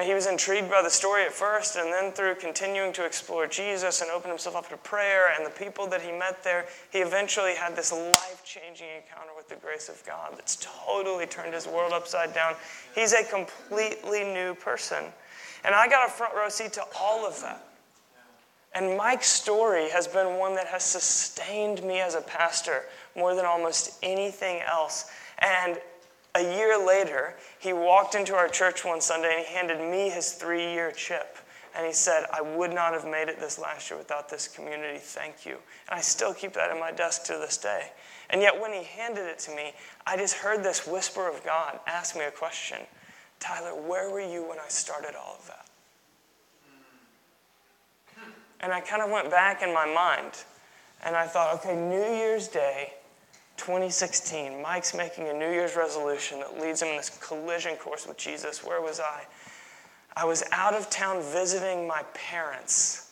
He 0.00 0.14
was 0.14 0.26
intrigued 0.26 0.70
by 0.70 0.80
the 0.80 0.88
story 0.88 1.24
at 1.24 1.32
first, 1.32 1.76
and 1.76 1.92
then 1.92 2.12
through 2.12 2.36
continuing 2.36 2.94
to 2.94 3.04
explore 3.04 3.46
Jesus 3.46 4.00
and 4.00 4.10
open 4.10 4.30
himself 4.30 4.56
up 4.56 4.70
to 4.70 4.78
prayer 4.78 5.34
and 5.36 5.44
the 5.44 5.50
people 5.50 5.86
that 5.88 6.00
he 6.00 6.10
met 6.10 6.42
there, 6.42 6.64
he 6.90 7.00
eventually 7.00 7.54
had 7.54 7.76
this 7.76 7.92
life 7.92 8.42
changing 8.42 8.86
encounter 8.88 9.32
with 9.36 9.50
the 9.50 9.56
grace 9.56 9.90
of 9.90 10.02
God 10.06 10.32
that's 10.34 10.56
totally 10.86 11.26
turned 11.26 11.52
his 11.52 11.66
world 11.66 11.92
upside 11.92 12.32
down. 12.32 12.54
He's 12.94 13.12
a 13.12 13.22
completely 13.22 14.24
new 14.24 14.54
person. 14.54 15.04
And 15.62 15.74
I 15.74 15.88
got 15.88 16.08
a 16.08 16.10
front 16.10 16.34
row 16.34 16.48
seat 16.48 16.72
to 16.74 16.84
all 16.98 17.26
of 17.26 17.38
that. 17.42 17.62
And 18.74 18.96
Mike's 18.96 19.28
story 19.28 19.90
has 19.90 20.08
been 20.08 20.38
one 20.38 20.54
that 20.54 20.66
has 20.68 20.82
sustained 20.82 21.82
me 21.82 22.00
as 22.00 22.14
a 22.14 22.22
pastor 22.22 22.84
more 23.14 23.34
than 23.34 23.44
almost 23.44 23.98
anything 24.02 24.62
else. 24.62 25.10
And 25.40 25.78
a 26.34 26.40
year 26.40 26.84
later, 26.84 27.34
he 27.58 27.72
walked 27.72 28.14
into 28.14 28.34
our 28.34 28.48
church 28.48 28.84
one 28.84 29.00
Sunday 29.00 29.36
and 29.36 29.46
he 29.46 29.54
handed 29.54 29.78
me 29.78 30.08
his 30.08 30.32
three 30.32 30.72
year 30.72 30.90
chip. 30.90 31.36
And 31.74 31.86
he 31.86 31.92
said, 31.92 32.26
I 32.32 32.42
would 32.42 32.72
not 32.72 32.92
have 32.92 33.06
made 33.06 33.28
it 33.28 33.40
this 33.40 33.58
last 33.58 33.90
year 33.90 33.98
without 33.98 34.28
this 34.28 34.46
community. 34.46 34.98
Thank 34.98 35.46
you. 35.46 35.52
And 35.88 35.98
I 35.98 36.00
still 36.00 36.34
keep 36.34 36.52
that 36.52 36.70
in 36.70 36.78
my 36.78 36.92
desk 36.92 37.24
to 37.24 37.32
this 37.32 37.56
day. 37.56 37.92
And 38.28 38.42
yet, 38.42 38.58
when 38.58 38.72
he 38.72 38.82
handed 38.84 39.26
it 39.26 39.38
to 39.40 39.54
me, 39.54 39.72
I 40.06 40.16
just 40.16 40.34
heard 40.34 40.62
this 40.62 40.86
whisper 40.86 41.28
of 41.28 41.42
God 41.44 41.80
ask 41.86 42.14
me 42.14 42.24
a 42.24 42.30
question 42.30 42.78
Tyler, 43.40 43.70
where 43.70 44.10
were 44.10 44.20
you 44.20 44.46
when 44.46 44.58
I 44.58 44.68
started 44.68 45.14
all 45.16 45.36
of 45.38 45.46
that? 45.48 45.66
And 48.60 48.72
I 48.72 48.80
kind 48.80 49.02
of 49.02 49.10
went 49.10 49.30
back 49.30 49.62
in 49.62 49.74
my 49.74 49.86
mind 49.86 50.44
and 51.04 51.16
I 51.16 51.26
thought, 51.26 51.54
okay, 51.56 51.74
New 51.74 52.14
Year's 52.14 52.46
Day, 52.46 52.92
2016, 53.56 54.60
Mike's 54.60 54.94
making 54.94 55.28
a 55.28 55.32
New 55.32 55.50
Year's 55.50 55.76
resolution 55.76 56.40
that 56.40 56.60
leads 56.60 56.82
him 56.82 56.88
in 56.88 56.96
this 56.96 57.10
collision 57.22 57.76
course 57.76 58.06
with 58.06 58.16
Jesus. 58.16 58.64
Where 58.64 58.80
was 58.80 59.00
I? 59.00 59.24
I 60.16 60.24
was 60.24 60.42
out 60.52 60.74
of 60.74 60.90
town 60.90 61.22
visiting 61.22 61.86
my 61.86 62.02
parents. 62.14 63.10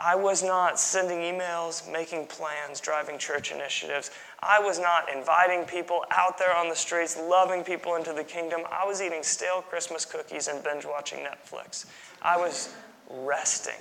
I 0.00 0.14
was 0.14 0.44
not 0.44 0.78
sending 0.78 1.18
emails, 1.18 1.90
making 1.90 2.26
plans, 2.26 2.80
driving 2.80 3.18
church 3.18 3.50
initiatives. 3.50 4.12
I 4.40 4.60
was 4.60 4.78
not 4.78 5.12
inviting 5.12 5.64
people 5.64 6.04
out 6.12 6.38
there 6.38 6.54
on 6.54 6.68
the 6.68 6.76
streets, 6.76 7.18
loving 7.18 7.64
people 7.64 7.96
into 7.96 8.12
the 8.12 8.22
kingdom. 8.22 8.60
I 8.70 8.86
was 8.86 9.02
eating 9.02 9.24
stale 9.24 9.62
Christmas 9.62 10.04
cookies 10.04 10.46
and 10.46 10.62
binge 10.62 10.84
watching 10.86 11.18
Netflix. 11.20 11.86
I 12.22 12.36
was 12.36 12.72
resting. 13.10 13.74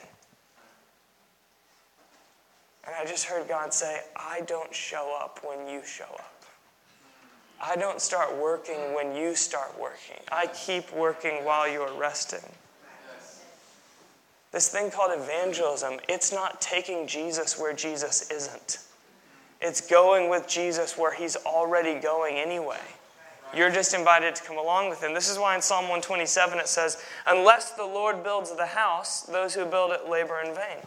And 2.88 2.96
I 2.96 3.06
just 3.06 3.25
heard 3.25 3.48
God 3.50 3.74
say, 3.74 4.00
I 4.15 4.41
don't 4.48 4.74
show 4.74 5.15
up 5.22 5.41
when 5.44 5.67
you 5.67 5.82
show 5.86 6.06
up. 6.06 6.34
I 7.62 7.75
don't 7.75 8.00
start 8.00 8.38
working 8.38 8.94
when 8.94 9.15
you 9.15 9.36
start 9.36 9.77
working. 9.79 10.17
I 10.32 10.48
keep 10.48 10.94
working 10.94 11.44
while 11.44 11.70
you're 11.70 11.94
resting. 12.00 12.48
This 14.53 14.70
thing 14.70 14.89
called 14.89 15.12
evangelism, 15.13 16.00
it's 16.08 16.32
not 16.32 16.62
taking 16.62 17.08
Jesus 17.08 17.60
where 17.60 17.74
Jesus 17.74 18.32
isn't. 18.32 18.79
It's 19.60 19.82
going 19.82 20.29
with 20.29 20.48
Jesus 20.48 20.98
where 20.98 21.13
he's 21.13 21.36
already 21.36 22.00
going 22.00 22.38
anyway. 22.38 22.79
You're 23.53 23.72
just 23.72 23.94
invited 23.94 24.36
to 24.36 24.44
come 24.44 24.58
along 24.58 24.89
with 24.89 25.01
him. 25.01 25.13
This 25.13 25.29
is 25.29 25.38
why 25.38 25.56
in 25.56 25.62
Psalm 25.62 25.84
127 25.84 26.60
it 26.60 26.67
says, 26.67 27.03
Unless 27.25 27.72
the 27.72 27.86
Lord 27.86 28.24
builds 28.24 28.56
the 28.56 28.65
house, 28.65 29.22
those 29.24 29.53
who 29.53 29.65
build 29.65 29.91
it 29.91 30.10
labor 30.10 30.39
in 30.41 30.53
vain. 30.53 30.86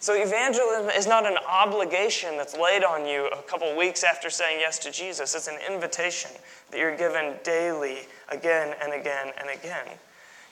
So, 0.00 0.14
evangelism 0.14 0.90
is 0.90 1.08
not 1.08 1.26
an 1.26 1.36
obligation 1.48 2.36
that's 2.36 2.56
laid 2.56 2.84
on 2.84 3.04
you 3.04 3.26
a 3.26 3.42
couple 3.42 3.76
weeks 3.76 4.04
after 4.04 4.30
saying 4.30 4.60
yes 4.60 4.78
to 4.80 4.92
Jesus. 4.92 5.34
It's 5.34 5.48
an 5.48 5.58
invitation 5.68 6.30
that 6.70 6.78
you're 6.78 6.96
given 6.96 7.34
daily, 7.42 7.98
again 8.28 8.76
and 8.80 8.92
again 8.92 9.32
and 9.38 9.50
again. 9.50 9.86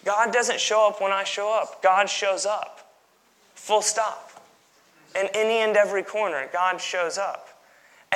God 0.05 0.33
doesn't 0.33 0.59
show 0.59 0.89
up 0.89 1.01
when 1.01 1.13
I 1.13 1.23
show 1.23 1.53
up, 1.53 1.81
God 1.81 2.11
shows 2.11 2.45
up. 2.45 2.93
Full 3.55 3.83
stop. 3.83 4.33
In 5.15 5.29
any 5.35 5.59
and 5.59 5.77
every 5.77 6.03
corner, 6.03 6.49
God 6.53 6.81
shows 6.81 7.17
up. 7.17 7.49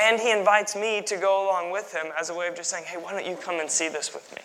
And 0.01 0.21
He 0.21 0.31
invites 0.31 0.75
me 0.75 1.03
to 1.03 1.17
go 1.17 1.45
along 1.45 1.71
with 1.71 1.93
Him 1.93 2.07
as 2.19 2.31
a 2.31 2.35
way 2.35 2.49
of 2.49 2.57
just 2.57 2.71
saying, 2.71 2.85
hey, 2.87 2.97
why 2.97 3.13
don't 3.13 3.27
you 3.27 3.37
come 3.37 3.61
and 3.61 3.71
see 3.71 3.89
this 3.89 4.13
with 4.13 4.31
me? 4.35 4.43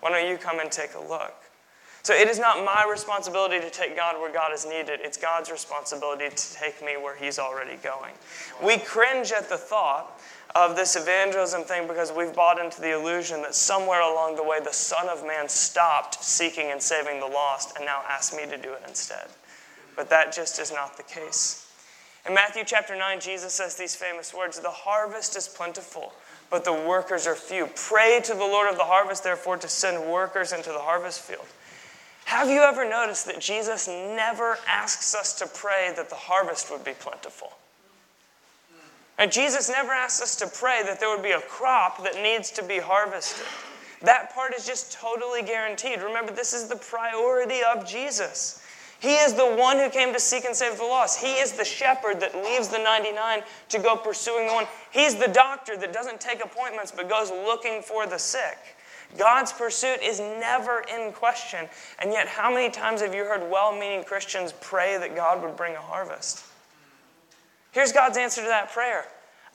Why 0.00 0.10
don't 0.10 0.30
you 0.30 0.38
come 0.38 0.60
and 0.60 0.70
take 0.70 0.94
a 0.94 1.00
look? 1.00 1.34
So 2.06 2.14
it 2.14 2.28
is 2.28 2.38
not 2.38 2.64
my 2.64 2.86
responsibility 2.88 3.58
to 3.58 3.68
take 3.68 3.96
God 3.96 4.20
where 4.20 4.32
God 4.32 4.54
is 4.54 4.64
needed. 4.64 5.00
It's 5.02 5.16
God's 5.16 5.50
responsibility 5.50 6.28
to 6.28 6.54
take 6.54 6.80
me 6.80 6.96
where 6.96 7.16
He's 7.16 7.36
already 7.36 7.78
going. 7.82 8.14
We 8.62 8.78
cringe 8.78 9.32
at 9.32 9.48
the 9.48 9.56
thought 9.56 10.16
of 10.54 10.76
this 10.76 10.94
evangelism 10.94 11.64
thing 11.64 11.88
because 11.88 12.12
we've 12.12 12.32
bought 12.32 12.60
into 12.60 12.80
the 12.80 12.92
illusion 12.92 13.42
that 13.42 13.56
somewhere 13.56 14.02
along 14.02 14.36
the 14.36 14.44
way 14.44 14.60
the 14.60 14.72
Son 14.72 15.08
of 15.08 15.26
Man 15.26 15.48
stopped 15.48 16.22
seeking 16.22 16.70
and 16.70 16.80
saving 16.80 17.18
the 17.18 17.26
lost 17.26 17.76
and 17.76 17.84
now 17.84 18.02
asks 18.08 18.36
me 18.36 18.46
to 18.46 18.56
do 18.56 18.72
it 18.72 18.84
instead. 18.86 19.26
But 19.96 20.08
that 20.10 20.32
just 20.32 20.60
is 20.60 20.70
not 20.70 20.96
the 20.96 21.02
case. 21.02 21.68
In 22.24 22.34
Matthew 22.34 22.62
chapter 22.64 22.94
9, 22.94 23.18
Jesus 23.18 23.52
says 23.52 23.74
these 23.74 23.96
famous 23.96 24.32
words 24.32 24.60
The 24.60 24.70
harvest 24.70 25.36
is 25.36 25.48
plentiful, 25.48 26.12
but 26.50 26.64
the 26.64 26.72
workers 26.72 27.26
are 27.26 27.34
few. 27.34 27.68
Pray 27.74 28.20
to 28.22 28.32
the 28.32 28.38
Lord 28.38 28.70
of 28.70 28.76
the 28.76 28.84
harvest, 28.84 29.24
therefore, 29.24 29.56
to 29.56 29.68
send 29.68 30.08
workers 30.08 30.52
into 30.52 30.70
the 30.70 30.78
harvest 30.78 31.20
field. 31.20 31.46
Have 32.26 32.50
you 32.50 32.62
ever 32.62 32.88
noticed 32.88 33.26
that 33.26 33.40
Jesus 33.40 33.86
never 33.86 34.58
asks 34.66 35.14
us 35.14 35.32
to 35.38 35.46
pray 35.46 35.92
that 35.94 36.10
the 36.10 36.16
harvest 36.16 36.72
would 36.72 36.82
be 36.84 36.92
plentiful? 36.92 37.52
And 39.16 39.30
Jesus 39.30 39.68
never 39.68 39.92
asks 39.92 40.20
us 40.20 40.36
to 40.36 40.58
pray 40.58 40.82
that 40.82 40.98
there 40.98 41.08
would 41.08 41.22
be 41.22 41.30
a 41.30 41.40
crop 41.40 42.02
that 42.02 42.16
needs 42.16 42.50
to 42.50 42.64
be 42.64 42.78
harvested. 42.78 43.46
That 44.02 44.34
part 44.34 44.54
is 44.54 44.66
just 44.66 44.92
totally 44.92 45.42
guaranteed. 45.42 46.02
Remember, 46.02 46.32
this 46.32 46.52
is 46.52 46.66
the 46.66 46.74
priority 46.74 47.60
of 47.62 47.86
Jesus. 47.86 48.60
He 48.98 49.14
is 49.14 49.34
the 49.34 49.46
one 49.46 49.78
who 49.78 49.88
came 49.88 50.12
to 50.12 50.18
seek 50.18 50.44
and 50.44 50.56
save 50.56 50.78
the 50.78 50.84
lost. 50.84 51.20
He 51.20 51.34
is 51.34 51.52
the 51.52 51.64
shepherd 51.64 52.18
that 52.18 52.34
leaves 52.34 52.66
the 52.66 52.78
99 52.78 53.42
to 53.68 53.78
go 53.78 53.96
pursuing 53.96 54.48
the 54.48 54.52
one. 54.52 54.66
He's 54.90 55.14
the 55.14 55.28
doctor 55.28 55.76
that 55.76 55.92
doesn't 55.92 56.20
take 56.20 56.44
appointments 56.44 56.90
but 56.90 57.08
goes 57.08 57.30
looking 57.30 57.82
for 57.82 58.04
the 58.04 58.18
sick. 58.18 58.75
God's 59.18 59.52
pursuit 59.52 60.00
is 60.02 60.20
never 60.20 60.84
in 60.92 61.12
question. 61.12 61.68
And 62.00 62.12
yet, 62.12 62.28
how 62.28 62.52
many 62.52 62.70
times 62.70 63.00
have 63.00 63.14
you 63.14 63.24
heard 63.24 63.50
well 63.50 63.72
meaning 63.72 64.04
Christians 64.04 64.52
pray 64.60 64.98
that 64.98 65.14
God 65.14 65.42
would 65.42 65.56
bring 65.56 65.74
a 65.74 65.80
harvest? 65.80 66.44
Here's 67.72 67.92
God's 67.92 68.16
answer 68.16 68.42
to 68.42 68.48
that 68.48 68.70
prayer 68.70 69.06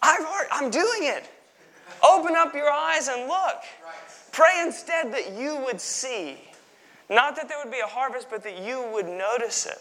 i 0.04 0.48
am 0.52 0.70
doing 0.70 1.04
it. 1.04 1.30
Open 2.04 2.36
up 2.36 2.54
your 2.56 2.72
eyes 2.72 3.08
and 3.08 3.28
look. 3.28 3.64
Pray 4.32 4.62
instead 4.64 5.14
that 5.14 5.34
you 5.34 5.58
would 5.58 5.80
see. 5.80 6.38
Not 7.10 7.36
that 7.36 7.50
there 7.50 7.58
would 7.64 7.72
be 7.72 7.82
a 7.82 7.88
harvest, 7.88 8.28
but 8.30 8.44
that 8.44 8.64
you 8.64 8.84
would 8.94 9.06
notice 9.06 9.66
it. 9.66 9.78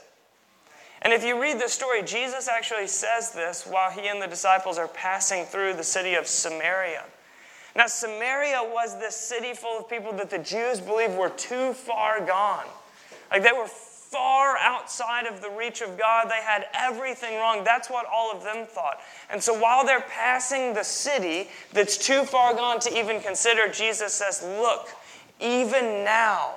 And 1.03 1.13
if 1.13 1.25
you 1.25 1.41
read 1.41 1.59
the 1.59 1.69
story, 1.69 2.03
Jesus 2.03 2.49
actually 2.49 2.87
says 2.87 3.33
this 3.33 3.67
while 3.67 3.91
he 3.91 4.09
and 4.09 4.21
the 4.21 4.27
disciples 4.27 4.77
are 4.77 4.89
passing 4.89 5.45
through 5.45 5.75
the 5.75 5.85
city 5.85 6.15
of 6.15 6.27
Samaria. 6.27 7.05
Now, 7.77 7.87
Samaria 7.87 8.61
was 8.63 8.99
this 8.99 9.15
city 9.15 9.55
full 9.55 9.79
of 9.79 9.89
people 9.89 10.13
that 10.15 10.31
the 10.31 10.39
Jews 10.39 10.81
believed 10.81 11.17
were 11.17 11.31
too 11.31 11.73
far 11.73 12.25
gone. 12.25 12.67
Like 13.31 13.43
they 13.43 13.53
were 13.53 13.69
far 13.69 14.59
outside 14.59 15.27
of 15.27 15.41
the 15.41 15.51
reach 15.51 15.83
of 15.83 15.97
God. 15.97 16.29
They 16.29 16.43
had 16.43 16.67
everything 16.75 17.37
wrong. 17.37 17.63
That's 17.63 17.89
what 17.89 18.07
all 18.13 18.33
of 18.33 18.43
them 18.43 18.67
thought. 18.67 18.99
And 19.31 19.41
so 19.41 19.59
while 19.59 19.87
they're 19.87 20.01
passing 20.01 20.75
the 20.75 20.83
city 20.83 21.49
that's 21.73 21.97
too 21.97 22.25
far 22.25 22.55
gone 22.55 22.81
to 22.81 22.99
even 22.99 23.21
consider, 23.21 23.69
Jesus 23.69 24.13
says, 24.13 24.43
Look, 24.43 24.89
even 25.39 26.05
now, 26.05 26.55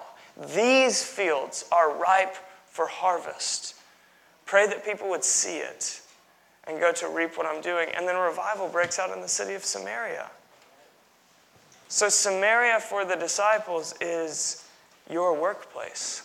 these 0.55 1.03
fields 1.03 1.65
are 1.72 1.96
ripe 1.96 2.36
for 2.65 2.88
harvest. 2.88 3.75
Pray 4.46 4.65
that 4.65 4.84
people 4.84 5.10
would 5.10 5.24
see 5.24 5.58
it 5.58 6.01
and 6.65 6.79
go 6.79 6.91
to 6.91 7.08
reap 7.08 7.38
what 7.38 7.46
I'm 7.46 7.62
doing. 7.62 7.89
And 7.96 8.08
then 8.08 8.15
revival 8.15 8.67
breaks 8.67 8.98
out 8.98 9.15
in 9.15 9.22
the 9.22 9.27
city 9.27 9.53
of 9.53 9.63
Samaria. 9.63 10.29
So, 11.88 12.10
Samaria 12.10 12.80
for 12.80 13.06
the 13.06 13.16
disciples 13.16 13.94
is 14.02 14.68
your 15.10 15.40
workplace. 15.40 16.24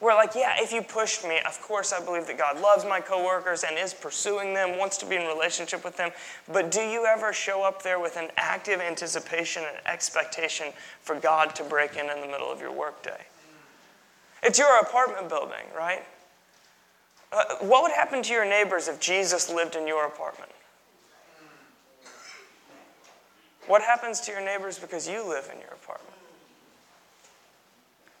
We're 0.00 0.14
like, 0.14 0.34
yeah, 0.34 0.56
if 0.58 0.72
you 0.72 0.82
pushed 0.82 1.24
me, 1.24 1.38
of 1.46 1.58
course 1.62 1.92
I 1.92 2.04
believe 2.04 2.26
that 2.26 2.36
God 2.36 2.60
loves 2.60 2.84
my 2.84 3.00
coworkers 3.00 3.64
and 3.64 3.78
is 3.78 3.94
pursuing 3.94 4.52
them, 4.52 4.76
wants 4.76 4.98
to 4.98 5.06
be 5.06 5.16
in 5.16 5.26
relationship 5.26 5.84
with 5.84 5.96
them. 5.96 6.10
But 6.52 6.70
do 6.70 6.80
you 6.80 7.06
ever 7.06 7.32
show 7.32 7.62
up 7.62 7.82
there 7.82 7.98
with 7.98 8.16
an 8.16 8.28
active 8.36 8.80
anticipation 8.80 9.62
and 9.62 9.86
expectation 9.86 10.72
for 11.00 11.18
God 11.18 11.54
to 11.54 11.64
break 11.64 11.96
in 11.96 12.10
in 12.10 12.20
the 12.20 12.26
middle 12.26 12.52
of 12.52 12.60
your 12.60 12.72
workday? 12.72 13.20
It's 14.42 14.58
your 14.58 14.78
apartment 14.80 15.30
building, 15.30 15.64
right? 15.74 16.02
Uh, 17.32 17.44
what 17.60 17.82
would 17.82 17.92
happen 17.92 18.22
to 18.22 18.32
your 18.32 18.44
neighbors 18.44 18.88
if 18.88 19.00
Jesus 19.00 19.48
lived 19.48 19.74
in 19.74 19.86
your 19.86 20.06
apartment? 20.06 20.52
What 23.66 23.82
happens 23.82 24.20
to 24.22 24.32
your 24.32 24.44
neighbors 24.44 24.78
because 24.78 25.08
you 25.08 25.26
live 25.26 25.48
in 25.52 25.60
your 25.60 25.70
apartment? 25.70 26.14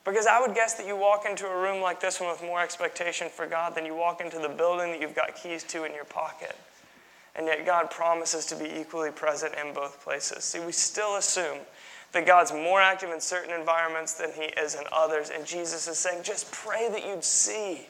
Because 0.04 0.26
I 0.26 0.40
would 0.40 0.54
guess 0.54 0.74
that 0.74 0.86
you 0.86 0.96
walk 0.96 1.24
into 1.28 1.46
a 1.46 1.56
room 1.56 1.80
like 1.80 2.00
this 2.00 2.20
one 2.20 2.30
with 2.30 2.42
more 2.42 2.60
expectation 2.60 3.28
for 3.30 3.46
God 3.46 3.74
than 3.74 3.86
you 3.86 3.94
walk 3.94 4.20
into 4.20 4.38
the 4.38 4.50
building 4.50 4.90
that 4.92 5.00
you've 5.00 5.14
got 5.14 5.34
keys 5.34 5.64
to 5.64 5.84
in 5.84 5.94
your 5.94 6.04
pocket. 6.04 6.54
And 7.36 7.46
yet 7.46 7.64
God 7.64 7.90
promises 7.90 8.46
to 8.46 8.56
be 8.56 8.66
equally 8.78 9.10
present 9.10 9.54
in 9.54 9.72
both 9.72 10.02
places. 10.04 10.44
See, 10.44 10.60
we 10.60 10.72
still 10.72 11.16
assume 11.16 11.58
that 12.12 12.26
God's 12.26 12.52
more 12.52 12.80
active 12.80 13.10
in 13.10 13.20
certain 13.20 13.52
environments 13.58 14.14
than 14.14 14.30
he 14.32 14.42
is 14.42 14.74
in 14.74 14.84
others. 14.92 15.30
And 15.30 15.44
Jesus 15.44 15.88
is 15.88 15.98
saying, 15.98 16.22
just 16.22 16.52
pray 16.52 16.88
that 16.90 17.04
you'd 17.04 17.24
see. 17.24 17.86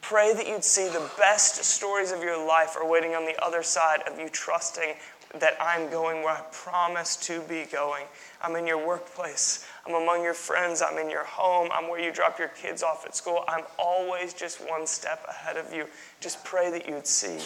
Pray 0.00 0.32
that 0.34 0.46
you'd 0.46 0.62
see 0.62 0.86
the 0.86 1.10
best 1.18 1.56
stories 1.64 2.12
of 2.12 2.22
your 2.22 2.46
life 2.46 2.76
are 2.76 2.88
waiting 2.88 3.14
on 3.14 3.24
the 3.24 3.34
other 3.44 3.62
side 3.64 4.02
of 4.06 4.20
you 4.20 4.28
trusting 4.28 4.94
that 5.40 5.56
I'm 5.60 5.90
going 5.90 6.22
where 6.22 6.34
I 6.34 6.40
promise 6.52 7.16
to 7.26 7.40
be 7.42 7.64
going. 7.64 8.04
I'm 8.42 8.56
in 8.56 8.66
your 8.66 8.84
workplace. 8.84 9.66
I'm 9.86 9.94
among 9.94 10.22
your 10.22 10.34
friends. 10.34 10.82
I'm 10.82 10.98
in 10.98 11.10
your 11.10 11.24
home. 11.24 11.68
I'm 11.72 11.88
where 11.88 12.00
you 12.00 12.12
drop 12.12 12.38
your 12.38 12.48
kids 12.48 12.82
off 12.82 13.04
at 13.06 13.14
school. 13.14 13.44
I'm 13.48 13.64
always 13.78 14.34
just 14.34 14.60
one 14.68 14.86
step 14.86 15.24
ahead 15.28 15.56
of 15.56 15.72
you. 15.72 15.86
Just 16.20 16.44
pray 16.44 16.70
that 16.70 16.88
you'd 16.88 17.06
see. 17.06 17.38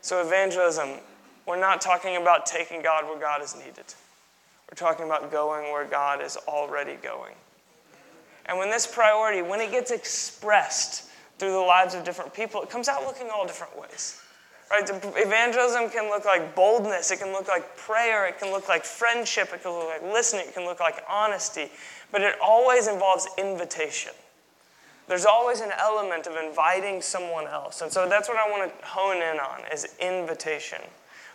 So, 0.00 0.20
evangelism, 0.20 0.90
we're 1.46 1.60
not 1.60 1.80
talking 1.80 2.16
about 2.16 2.46
taking 2.46 2.82
God 2.82 3.04
where 3.04 3.18
God 3.18 3.42
is 3.42 3.56
needed. 3.56 3.94
We're 4.70 4.76
talking 4.76 5.06
about 5.06 5.30
going 5.30 5.72
where 5.72 5.84
God 5.84 6.22
is 6.22 6.36
already 6.48 6.94
going. 7.02 7.34
And 8.46 8.58
when 8.58 8.70
this 8.70 8.86
priority, 8.86 9.42
when 9.42 9.60
it 9.60 9.70
gets 9.70 9.90
expressed 9.90 11.04
through 11.38 11.52
the 11.52 11.58
lives 11.58 11.94
of 11.94 12.04
different 12.04 12.32
people, 12.32 12.62
it 12.62 12.70
comes 12.70 12.88
out 12.88 13.02
looking 13.04 13.28
all 13.30 13.46
different 13.46 13.78
ways. 13.78 14.20
Right? 14.70 14.88
Evangelism 14.88 15.90
can 15.90 16.10
look 16.10 16.24
like 16.24 16.54
boldness, 16.54 17.10
it 17.12 17.20
can 17.20 17.32
look 17.32 17.46
like 17.46 17.76
prayer, 17.76 18.26
it 18.26 18.38
can 18.38 18.50
look 18.50 18.68
like 18.68 18.84
friendship, 18.84 19.50
it 19.54 19.62
can 19.62 19.72
look 19.72 19.88
like 19.88 20.02
listening, 20.02 20.48
it 20.48 20.54
can 20.54 20.64
look 20.64 20.80
like 20.80 21.04
honesty, 21.08 21.70
but 22.10 22.20
it 22.20 22.34
always 22.42 22.88
involves 22.88 23.28
invitation. 23.38 24.12
There's 25.08 25.24
always 25.24 25.60
an 25.60 25.70
element 25.78 26.26
of 26.26 26.36
inviting 26.36 27.00
someone 27.00 27.46
else. 27.46 27.80
And 27.80 27.92
so 27.92 28.08
that's 28.08 28.28
what 28.28 28.38
I 28.38 28.50
want 28.50 28.76
to 28.76 28.86
hone 28.86 29.18
in 29.18 29.38
on 29.38 29.60
is 29.72 29.94
invitation. 30.00 30.80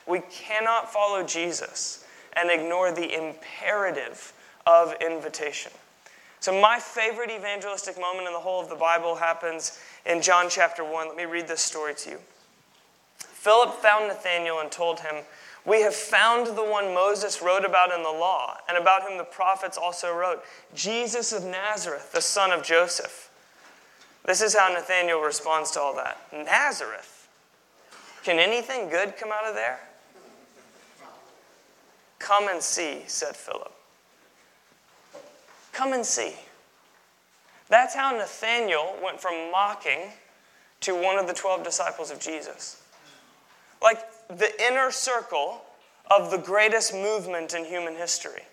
We 0.06 0.20
cannot 0.30 0.92
follow 0.92 1.24
Jesus 1.24 2.06
and 2.34 2.50
ignore 2.50 2.92
the 2.92 3.16
imperative 3.16 4.34
of 4.68 4.94
invitation. 5.02 5.72
So, 6.40 6.60
my 6.60 6.80
favorite 6.80 7.30
evangelistic 7.30 8.00
moment 8.00 8.28
in 8.28 8.34
the 8.34 8.40
whole 8.40 8.62
of 8.62 8.68
the 8.68 8.76
Bible 8.76 9.16
happens 9.16 9.80
in 10.06 10.22
John 10.22 10.48
chapter 10.50 10.84
1. 10.84 11.08
Let 11.08 11.16
me 11.16 11.26
read 11.26 11.48
this 11.48 11.62
story 11.62 11.94
to 11.96 12.10
you. 12.12 12.18
Philip 13.42 13.74
found 13.82 14.08
Nathanael 14.08 14.60
and 14.60 14.72
told 14.72 15.00
him, 15.00 15.16
We 15.66 15.82
have 15.82 15.96
found 15.96 16.46
the 16.56 16.64
one 16.64 16.94
Moses 16.94 17.42
wrote 17.42 17.66
about 17.66 17.92
in 17.92 18.04
the 18.04 18.10
law, 18.10 18.58
and 18.70 18.78
about 18.78 19.02
whom 19.02 19.18
the 19.18 19.24
prophets 19.24 19.80
also 19.80 20.14
wrote, 20.14 20.44
Jesus 20.76 21.34
of 21.34 21.44
Nazareth, 21.44 22.12
the 22.12 22.22
son 22.22 22.52
of 22.52 22.62
Joseph. 22.62 23.32
This 24.28 24.44
is 24.44 24.56
how 24.56 24.72
Nathanael 24.72 25.22
responds 25.22 25.72
to 25.72 25.80
all 25.80 25.96
that 25.96 26.20
Nazareth? 26.32 27.28
Can 28.24 28.38
anything 28.38 28.90
good 28.90 29.18
come 29.18 29.32
out 29.32 29.48
of 29.48 29.56
there? 29.56 29.80
Come 32.20 32.48
and 32.48 32.62
see, 32.62 33.02
said 33.08 33.36
Philip. 33.36 33.74
Come 35.74 35.94
and 35.94 36.06
see. 36.06 36.36
That's 37.70 37.96
how 37.96 38.12
Nathanael 38.12 38.98
went 39.04 39.20
from 39.20 39.50
mocking 39.52 40.12
to 40.82 40.94
one 40.94 41.18
of 41.18 41.26
the 41.26 41.34
12 41.34 41.64
disciples 41.64 42.12
of 42.12 42.20
Jesus. 42.20 42.81
Like 43.82 44.00
the 44.28 44.52
inner 44.68 44.92
circle 44.92 45.62
of 46.10 46.32
the 46.32 46.38
greatest 46.38 46.94
movement 46.94 47.54
in 47.54 47.66
human 47.66 47.96
history. 47.96 48.44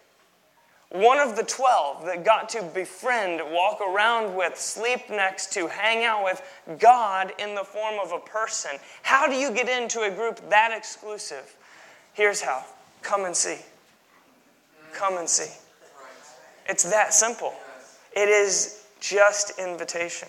One 0.91 1.19
of 1.19 1.37
the 1.37 1.43
12 1.43 2.07
that 2.07 2.25
got 2.25 2.49
to 2.51 2.63
befriend, 2.63 3.43
walk 3.53 3.81
around 3.83 4.35
with, 4.35 4.59
sleep 4.59 5.11
next 5.11 5.53
to, 5.53 5.67
hang 5.67 6.05
out 6.05 6.25
with 6.25 6.41
God 6.79 7.33
in 7.39 7.55
the 7.55 7.65
form 7.65 7.97
of 8.03 8.13
a 8.13 8.19
person. 8.19 8.71
How 9.03 9.27
do 9.27 9.35
you 9.35 9.51
get 9.51 9.69
into 9.69 10.03
a 10.03 10.11
group 10.11 10.41
that 10.49 10.73
exclusive? 10.75 11.57
Here's 12.15 12.41
how 12.41 12.65
come 13.03 13.27
and 13.27 13.37
see. 13.37 13.59
Come 14.95 15.19
and 15.19 15.29
see. 15.29 15.53
It's 16.69 16.85
that 16.85 17.13
simple. 17.13 17.55
It 18.17 18.29
is 18.29 18.87
just 19.01 19.59
invitation. 19.59 20.29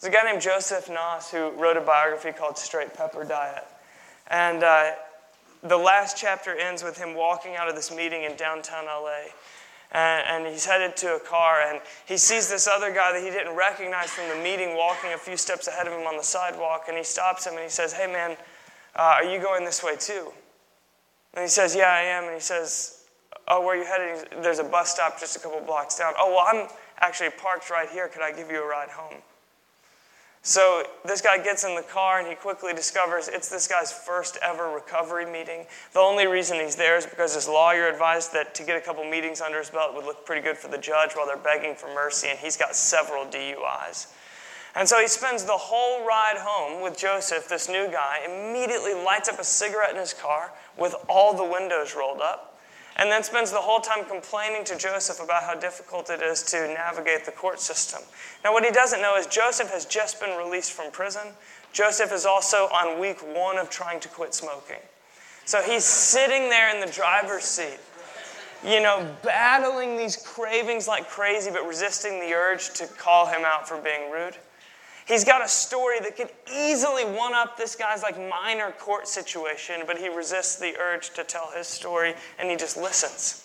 There's 0.00 0.14
a 0.14 0.16
guy 0.16 0.30
named 0.30 0.40
Joseph 0.40 0.86
Noss 0.86 1.28
who 1.28 1.50
wrote 1.60 1.76
a 1.76 1.82
biography 1.82 2.32
called 2.32 2.56
Straight 2.56 2.94
Pepper 2.94 3.22
Diet. 3.22 3.66
And 4.28 4.62
uh, 4.62 4.92
the 5.62 5.76
last 5.76 6.16
chapter 6.16 6.56
ends 6.56 6.82
with 6.82 6.96
him 6.96 7.14
walking 7.14 7.56
out 7.56 7.68
of 7.68 7.74
this 7.74 7.94
meeting 7.94 8.22
in 8.22 8.34
downtown 8.34 8.86
LA. 8.86 9.24
And, 9.92 10.46
and 10.46 10.46
he's 10.46 10.64
headed 10.64 10.96
to 10.98 11.16
a 11.16 11.20
car, 11.20 11.60
and 11.62 11.80
he 12.06 12.16
sees 12.16 12.48
this 12.48 12.66
other 12.66 12.94
guy 12.94 13.12
that 13.12 13.22
he 13.22 13.28
didn't 13.28 13.54
recognize 13.56 14.08
from 14.08 14.28
the 14.28 14.42
meeting 14.42 14.74
walking 14.74 15.12
a 15.12 15.18
few 15.18 15.36
steps 15.36 15.66
ahead 15.68 15.86
of 15.86 15.92
him 15.92 16.06
on 16.06 16.16
the 16.16 16.22
sidewalk. 16.22 16.84
And 16.88 16.96
he 16.96 17.04
stops 17.04 17.46
him 17.46 17.54
and 17.54 17.62
he 17.62 17.68
says, 17.68 17.92
Hey, 17.92 18.06
man, 18.06 18.38
uh, 18.96 19.16
are 19.16 19.24
you 19.24 19.38
going 19.38 19.66
this 19.66 19.82
way 19.82 19.96
too? 19.96 20.32
And 21.34 21.42
he 21.42 21.48
says, 21.48 21.76
Yeah, 21.76 21.90
I 21.90 22.00
am. 22.02 22.24
And 22.24 22.34
he 22.34 22.40
says, 22.40 23.04
Oh, 23.48 23.60
where 23.60 23.76
are 23.76 23.82
you 23.82 23.84
headed? 23.84 24.42
There's 24.42 24.60
a 24.60 24.64
bus 24.64 24.94
stop 24.94 25.20
just 25.20 25.36
a 25.36 25.40
couple 25.40 25.60
blocks 25.60 25.98
down. 25.98 26.14
Oh, 26.18 26.30
well, 26.30 26.46
I'm 26.48 26.68
actually 27.00 27.30
parked 27.30 27.68
right 27.68 27.90
here. 27.90 28.08
Could 28.08 28.22
I 28.22 28.32
give 28.32 28.50
you 28.50 28.62
a 28.62 28.66
ride 28.66 28.88
home? 28.88 29.20
So 30.42 30.84
this 31.04 31.20
guy 31.20 31.42
gets 31.42 31.64
in 31.64 31.74
the 31.74 31.82
car 31.82 32.18
and 32.18 32.26
he 32.26 32.34
quickly 32.34 32.72
discovers 32.72 33.28
it's 33.28 33.50
this 33.50 33.68
guy's 33.68 33.92
first 33.92 34.38
ever 34.42 34.70
recovery 34.70 35.26
meeting. 35.30 35.66
The 35.92 36.00
only 36.00 36.26
reason 36.26 36.58
he's 36.58 36.76
there 36.76 36.96
is 36.96 37.04
because 37.04 37.34
his 37.34 37.46
lawyer 37.46 37.88
advised 37.88 38.32
that 38.32 38.54
to 38.54 38.64
get 38.64 38.76
a 38.76 38.80
couple 38.80 39.04
meetings 39.04 39.42
under 39.42 39.58
his 39.58 39.68
belt 39.68 39.94
would 39.94 40.06
look 40.06 40.24
pretty 40.24 40.40
good 40.40 40.56
for 40.56 40.68
the 40.68 40.78
judge 40.78 41.12
while 41.12 41.26
they're 41.26 41.36
begging 41.36 41.74
for 41.74 41.88
mercy, 41.94 42.28
and 42.28 42.38
he's 42.38 42.56
got 42.56 42.74
several 42.74 43.26
DUIs. 43.26 44.06
And 44.74 44.88
so 44.88 44.98
he 44.98 45.08
spends 45.08 45.44
the 45.44 45.52
whole 45.52 46.06
ride 46.06 46.38
home 46.38 46.80
with 46.82 46.96
Joseph, 46.96 47.48
this 47.48 47.68
new 47.68 47.90
guy, 47.90 48.20
immediately 48.24 48.94
lights 48.94 49.28
up 49.28 49.40
a 49.40 49.44
cigarette 49.44 49.90
in 49.90 49.96
his 49.96 50.14
car 50.14 50.52
with 50.78 50.94
all 51.08 51.36
the 51.36 51.44
windows 51.44 51.94
rolled 51.94 52.20
up 52.20 52.49
and 53.00 53.10
then 53.10 53.24
spends 53.24 53.50
the 53.50 53.56
whole 53.56 53.80
time 53.80 54.04
complaining 54.04 54.62
to 54.62 54.76
Joseph 54.76 55.24
about 55.24 55.42
how 55.42 55.54
difficult 55.54 56.10
it 56.10 56.20
is 56.20 56.42
to 56.42 56.68
navigate 56.68 57.24
the 57.24 57.32
court 57.32 57.58
system. 57.58 58.02
Now, 58.44 58.52
what 58.52 58.62
he 58.62 58.70
doesn't 58.70 59.00
know 59.00 59.16
is 59.16 59.26
Joseph 59.26 59.70
has 59.70 59.86
just 59.86 60.20
been 60.20 60.36
released 60.36 60.72
from 60.72 60.92
prison. 60.92 61.28
Joseph 61.72 62.12
is 62.12 62.26
also 62.26 62.68
on 62.68 63.00
week 63.00 63.18
one 63.34 63.56
of 63.56 63.70
trying 63.70 64.00
to 64.00 64.08
quit 64.08 64.34
smoking. 64.34 64.76
So 65.46 65.62
he's 65.62 65.84
sitting 65.84 66.50
there 66.50 66.72
in 66.74 66.86
the 66.86 66.92
driver's 66.92 67.44
seat, 67.44 67.78
you 68.62 68.80
know, 68.82 69.08
battling 69.22 69.96
these 69.96 70.16
cravings 70.16 70.86
like 70.86 71.08
crazy, 71.08 71.50
but 71.50 71.66
resisting 71.66 72.20
the 72.20 72.34
urge 72.34 72.74
to 72.74 72.86
call 72.86 73.26
him 73.26 73.42
out 73.46 73.66
for 73.66 73.80
being 73.80 74.10
rude. 74.10 74.36
He's 75.10 75.24
got 75.24 75.44
a 75.44 75.48
story 75.48 75.98
that 76.00 76.16
could 76.16 76.30
easily 76.56 77.04
one 77.04 77.34
up 77.34 77.56
this 77.56 77.74
guy's 77.74 78.00
like 78.00 78.16
minor 78.16 78.70
court 78.78 79.08
situation, 79.08 79.82
but 79.84 79.98
he 79.98 80.08
resists 80.08 80.54
the 80.54 80.76
urge 80.78 81.10
to 81.14 81.24
tell 81.24 81.50
his 81.50 81.66
story 81.66 82.14
and 82.38 82.48
he 82.48 82.54
just 82.54 82.76
listens. 82.76 83.44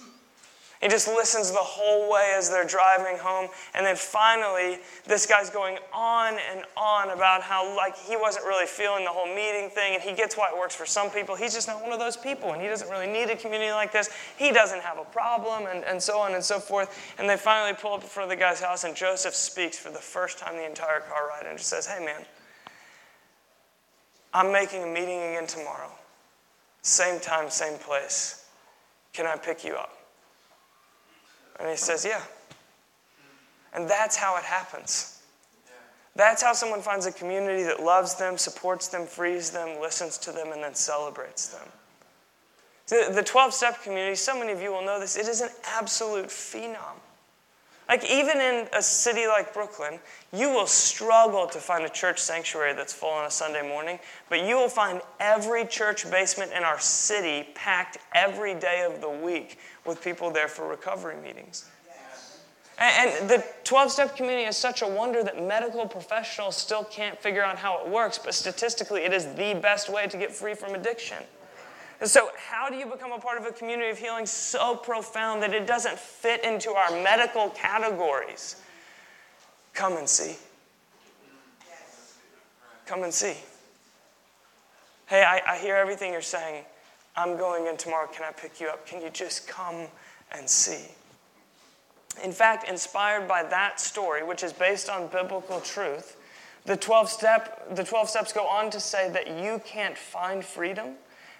He 0.85 0.89
just 0.89 1.07
listens 1.07 1.49
the 1.49 1.57
whole 1.57 2.11
way 2.11 2.35
as 2.37 2.47
they're 2.47 2.63
driving 2.63 3.17
home. 3.17 3.49
And 3.73 3.83
then 3.83 3.95
finally, 3.95 4.77
this 5.07 5.25
guy's 5.25 5.49
going 5.49 5.79
on 5.91 6.37
and 6.51 6.63
on 6.77 7.09
about 7.09 7.41
how, 7.41 7.75
like, 7.75 7.97
he 7.97 8.15
wasn't 8.15 8.45
really 8.45 8.67
feeling 8.67 9.03
the 9.03 9.09
whole 9.09 9.25
meeting 9.25 9.71
thing. 9.71 9.95
And 9.95 10.03
he 10.03 10.13
gets 10.13 10.37
why 10.37 10.51
it 10.53 10.55
works 10.55 10.75
for 10.75 10.85
some 10.85 11.09
people. 11.09 11.35
He's 11.35 11.55
just 11.55 11.67
not 11.67 11.81
one 11.81 11.91
of 11.91 11.97
those 11.97 12.15
people. 12.15 12.53
And 12.53 12.61
he 12.61 12.67
doesn't 12.67 12.87
really 12.87 13.07
need 13.07 13.31
a 13.31 13.35
community 13.35 13.71
like 13.71 13.91
this. 13.91 14.11
He 14.37 14.51
doesn't 14.51 14.79
have 14.83 14.99
a 14.99 15.05
problem, 15.05 15.65
and, 15.65 15.83
and 15.85 15.99
so 15.99 16.19
on 16.19 16.35
and 16.35 16.43
so 16.43 16.59
forth. 16.59 17.15
And 17.17 17.27
they 17.27 17.35
finally 17.35 17.75
pull 17.75 17.93
up 17.93 18.03
in 18.03 18.07
front 18.07 18.31
of 18.31 18.37
the 18.37 18.39
guy's 18.39 18.61
house. 18.61 18.83
And 18.83 18.95
Joseph 18.95 19.33
speaks 19.33 19.79
for 19.79 19.89
the 19.89 19.97
first 19.97 20.37
time 20.37 20.55
the 20.55 20.67
entire 20.67 20.99
car 20.99 21.29
ride 21.29 21.47
and 21.47 21.57
just 21.57 21.71
says, 21.71 21.87
Hey, 21.87 22.05
man, 22.05 22.21
I'm 24.35 24.51
making 24.51 24.83
a 24.83 24.87
meeting 24.87 25.17
again 25.17 25.47
tomorrow. 25.47 25.89
Same 26.83 27.19
time, 27.19 27.49
same 27.49 27.79
place. 27.79 28.45
Can 29.13 29.25
I 29.25 29.35
pick 29.35 29.63
you 29.63 29.73
up? 29.73 29.94
And 31.59 31.69
he 31.69 31.77
says, 31.77 32.05
Yeah. 32.05 32.21
And 33.73 33.89
that's 33.89 34.15
how 34.15 34.37
it 34.37 34.43
happens. 34.43 35.15
That's 36.15 36.41
how 36.41 36.53
someone 36.53 36.81
finds 36.81 37.05
a 37.05 37.11
community 37.11 37.63
that 37.63 37.83
loves 37.83 38.15
them, 38.15 38.37
supports 38.37 38.87
them, 38.87 39.05
frees 39.05 39.51
them, 39.51 39.81
listens 39.81 40.17
to 40.19 40.31
them, 40.31 40.53
and 40.53 40.63
then 40.63 40.73
celebrates 40.73 41.49
them. 41.49 41.67
The 42.87 43.23
12 43.23 43.53
step 43.53 43.81
community, 43.83 44.15
so 44.15 44.37
many 44.37 44.53
of 44.53 44.61
you 44.61 44.71
will 44.71 44.85
know 44.85 44.99
this, 44.99 45.17
it 45.17 45.27
is 45.27 45.41
an 45.41 45.49
absolute 45.65 46.27
phenom. 46.27 46.99
Like, 47.87 48.03
even 48.09 48.39
in 48.39 48.67
a 48.73 48.81
city 48.81 49.27
like 49.27 49.53
Brooklyn, 49.53 49.99
you 50.33 50.49
will 50.49 50.65
struggle 50.65 51.45
to 51.47 51.59
find 51.59 51.85
a 51.85 51.89
church 51.89 52.19
sanctuary 52.19 52.73
that's 52.73 52.93
full 52.93 53.09
on 53.09 53.25
a 53.25 53.31
Sunday 53.31 53.67
morning, 53.67 53.99
but 54.27 54.43
you 54.43 54.55
will 54.55 54.69
find 54.69 55.01
every 55.19 55.65
church 55.65 56.09
basement 56.09 56.51
in 56.51 56.63
our 56.63 56.79
city 56.79 57.47
packed 57.53 57.99
every 58.13 58.55
day 58.55 58.87
of 58.89 59.01
the 59.01 59.09
week 59.09 59.59
with 59.85 60.03
people 60.03 60.31
there 60.31 60.47
for 60.47 60.67
recovery 60.67 61.15
meetings. 61.21 61.65
And 62.77 63.29
the 63.29 63.45
12 63.63 63.91
step 63.91 64.15
community 64.17 64.45
is 64.47 64.57
such 64.57 64.81
a 64.81 64.87
wonder 64.87 65.23
that 65.23 65.41
medical 65.41 65.87
professionals 65.87 66.57
still 66.57 66.83
can't 66.83 67.17
figure 67.21 67.41
out 67.41 67.57
how 67.57 67.81
it 67.85 67.89
works, 67.89 68.17
but 68.17 68.33
statistically, 68.33 69.01
it 69.01 69.13
is 69.13 69.25
the 69.35 69.57
best 69.61 69.89
way 69.89 70.07
to 70.07 70.17
get 70.17 70.31
free 70.33 70.55
from 70.55 70.75
addiction. 70.75 71.17
And 72.01 72.09
so, 72.09 72.29
how 72.49 72.69
do 72.69 72.75
you 72.75 72.85
become 72.85 73.11
a 73.11 73.19
part 73.19 73.37
of 73.37 73.45
a 73.45 73.51
community 73.51 73.89
of 73.89 73.97
healing 73.97 74.25
so 74.25 74.75
profound 74.75 75.41
that 75.43 75.53
it 75.53 75.65
doesn't 75.65 75.97
fit 75.97 76.43
into 76.43 76.71
our 76.71 76.91
medical 77.03 77.49
categories? 77.51 78.61
Come 79.73 79.97
and 79.97 80.07
see. 80.07 80.35
Come 82.85 83.03
and 83.03 83.13
see. 83.13 83.35
Hey, 85.07 85.23
I, 85.23 85.41
I 85.53 85.57
hear 85.57 85.75
everything 85.75 86.11
you're 86.11 86.21
saying. 86.21 86.65
I'm 87.15 87.37
going 87.37 87.67
in 87.67 87.77
tomorrow. 87.77 88.07
Can 88.07 88.25
I 88.25 88.31
pick 88.31 88.59
you 88.59 88.67
up? 88.67 88.85
Can 88.85 89.01
you 89.01 89.09
just 89.09 89.47
come 89.47 89.87
and 90.31 90.49
see? 90.49 90.85
In 92.23 92.31
fact, 92.31 92.67
inspired 92.69 93.27
by 93.27 93.43
that 93.43 93.79
story, 93.79 94.23
which 94.23 94.43
is 94.43 94.53
based 94.53 94.89
on 94.89 95.07
biblical 95.07 95.59
truth, 95.61 96.17
the 96.65 96.75
12, 96.75 97.09
step, 97.09 97.75
the 97.75 97.83
12 97.83 98.09
steps 98.09 98.33
go 98.33 98.47
on 98.47 98.69
to 98.71 98.79
say 98.79 99.09
that 99.11 99.39
you 99.39 99.61
can't 99.65 99.97
find 99.97 100.43
freedom 100.43 100.95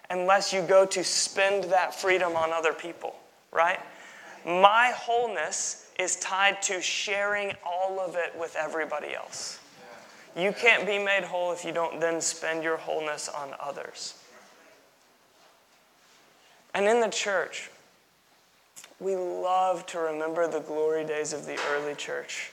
unless 0.09 0.53
you 0.53 0.61
go 0.61 0.85
to 0.85 1.03
spend 1.03 1.65
that 1.65 1.93
freedom 1.93 2.35
on 2.35 2.51
other 2.51 2.73
people, 2.73 3.15
right? 3.51 3.79
My 4.45 4.93
wholeness 4.95 5.89
is 5.99 6.17
tied 6.17 6.61
to 6.63 6.81
sharing 6.81 7.53
all 7.65 7.99
of 7.99 8.15
it 8.15 8.37
with 8.37 8.55
everybody 8.55 9.15
else. 9.15 9.59
You 10.35 10.51
can't 10.51 10.85
be 10.85 10.99
made 10.99 11.23
whole 11.23 11.53
if 11.53 11.63
you 11.63 11.71
don't 11.71 11.99
then 12.01 12.19
spend 12.19 12.63
your 12.63 12.77
wholeness 12.77 13.29
on 13.29 13.53
others. 13.59 14.15
And 16.73 16.85
in 16.87 16.99
the 16.99 17.07
church, 17.07 17.71
we 18.99 19.15
love 19.15 19.85
to 19.87 19.99
remember 19.99 20.47
the 20.47 20.59
glory 20.59 21.05
days 21.05 21.31
of 21.31 21.45
the 21.45 21.57
early 21.71 21.95
church. 21.95 22.51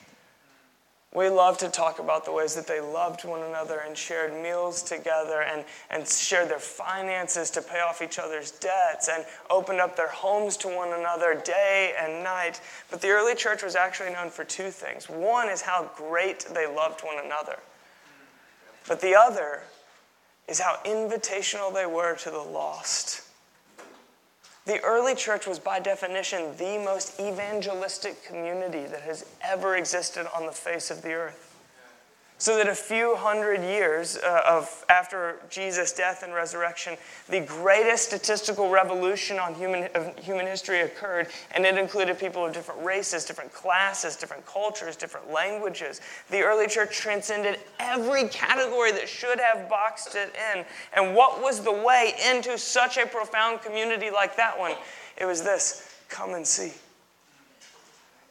We 1.14 1.28
love 1.28 1.58
to 1.58 1.68
talk 1.68 1.98
about 1.98 2.24
the 2.24 2.32
ways 2.32 2.54
that 2.54 2.66
they 2.66 2.80
loved 2.80 3.26
one 3.26 3.42
another 3.42 3.80
and 3.86 3.94
shared 3.96 4.32
meals 4.42 4.82
together 4.82 5.42
and, 5.42 5.64
and 5.90 6.08
shared 6.08 6.48
their 6.48 6.58
finances 6.58 7.50
to 7.50 7.60
pay 7.60 7.80
off 7.80 8.00
each 8.00 8.18
other's 8.18 8.50
debts 8.52 9.10
and 9.12 9.26
opened 9.50 9.80
up 9.80 9.94
their 9.94 10.08
homes 10.08 10.56
to 10.58 10.68
one 10.68 10.98
another 10.98 11.34
day 11.34 11.92
and 12.00 12.24
night. 12.24 12.62
But 12.90 13.02
the 13.02 13.10
early 13.10 13.34
church 13.34 13.62
was 13.62 13.76
actually 13.76 14.10
known 14.10 14.30
for 14.30 14.44
two 14.44 14.70
things. 14.70 15.10
One 15.10 15.50
is 15.50 15.60
how 15.60 15.90
great 15.96 16.46
they 16.54 16.66
loved 16.66 17.02
one 17.02 17.22
another, 17.22 17.58
but 18.88 19.02
the 19.02 19.14
other 19.14 19.64
is 20.48 20.60
how 20.60 20.78
invitational 20.86 21.74
they 21.74 21.86
were 21.86 22.16
to 22.16 22.30
the 22.30 22.38
lost. 22.38 23.22
The 24.64 24.80
early 24.84 25.16
church 25.16 25.46
was, 25.46 25.58
by 25.58 25.80
definition, 25.80 26.56
the 26.56 26.78
most 26.78 27.18
evangelistic 27.18 28.24
community 28.24 28.84
that 28.86 29.02
has 29.02 29.26
ever 29.42 29.76
existed 29.76 30.26
on 30.34 30.46
the 30.46 30.52
face 30.52 30.90
of 30.90 31.02
the 31.02 31.12
earth. 31.14 31.51
So 32.42 32.56
that 32.56 32.68
a 32.68 32.74
few 32.74 33.14
hundred 33.14 33.62
years 33.62 34.16
uh, 34.16 34.42
of, 34.44 34.84
after 34.88 35.36
Jesus' 35.48 35.92
death 35.92 36.24
and 36.24 36.34
resurrection, 36.34 36.96
the 37.28 37.38
greatest 37.38 38.06
statistical 38.06 38.68
revolution 38.68 39.38
on 39.38 39.54
human, 39.54 39.88
of 39.94 40.18
human 40.18 40.48
history 40.48 40.80
occurred, 40.80 41.28
and 41.52 41.64
it 41.64 41.78
included 41.78 42.18
people 42.18 42.44
of 42.44 42.52
different 42.52 42.84
races, 42.84 43.24
different 43.24 43.52
classes, 43.52 44.16
different 44.16 44.44
cultures, 44.44 44.96
different 44.96 45.30
languages. 45.30 46.00
The 46.30 46.40
early 46.40 46.66
church 46.66 46.96
transcended 46.96 47.60
every 47.78 48.26
category 48.26 48.90
that 48.90 49.08
should 49.08 49.38
have 49.38 49.68
boxed 49.68 50.16
it 50.16 50.34
in. 50.52 50.64
And 50.94 51.14
what 51.14 51.40
was 51.40 51.60
the 51.60 51.70
way 51.70 52.14
into 52.28 52.58
such 52.58 52.98
a 52.98 53.06
profound 53.06 53.62
community 53.62 54.10
like 54.10 54.36
that 54.36 54.58
one? 54.58 54.72
It 55.16 55.26
was 55.26 55.44
this 55.44 55.88
come 56.08 56.34
and 56.34 56.44
see. 56.44 56.72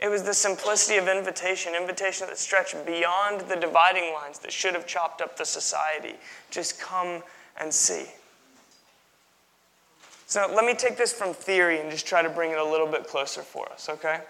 It 0.02 0.10
was 0.10 0.24
the 0.24 0.34
simplicity 0.34 0.98
of 0.98 1.08
invitation, 1.08 1.76
invitation 1.76 2.26
that 2.28 2.40
stretched 2.40 2.86
beyond 2.86 3.42
the 3.42 3.56
dividing 3.56 4.14
lines 4.14 4.40
that 4.40 4.52
should 4.52 4.74
have 4.74 4.88
chopped 4.88 5.22
up 5.22 5.38
the 5.38 5.46
society. 5.46 6.16
Just 6.50 6.80
come 6.80 7.22
and 7.60 7.72
see. 7.72 8.06
So 10.26 10.50
let 10.56 10.66
me 10.66 10.74
take 10.74 10.98
this 10.98 11.14
from 11.14 11.34
theory 11.34 11.80
and 11.80 11.92
just 11.92 12.08
try 12.08 12.24
to 12.24 12.30
bring 12.30 12.52
it 12.52 12.58
a 12.58 12.64
little 12.64 12.88
bit 12.88 13.06
closer 13.06 13.42
for 13.42 13.72
us, 13.72 13.90
okay? 13.90 14.22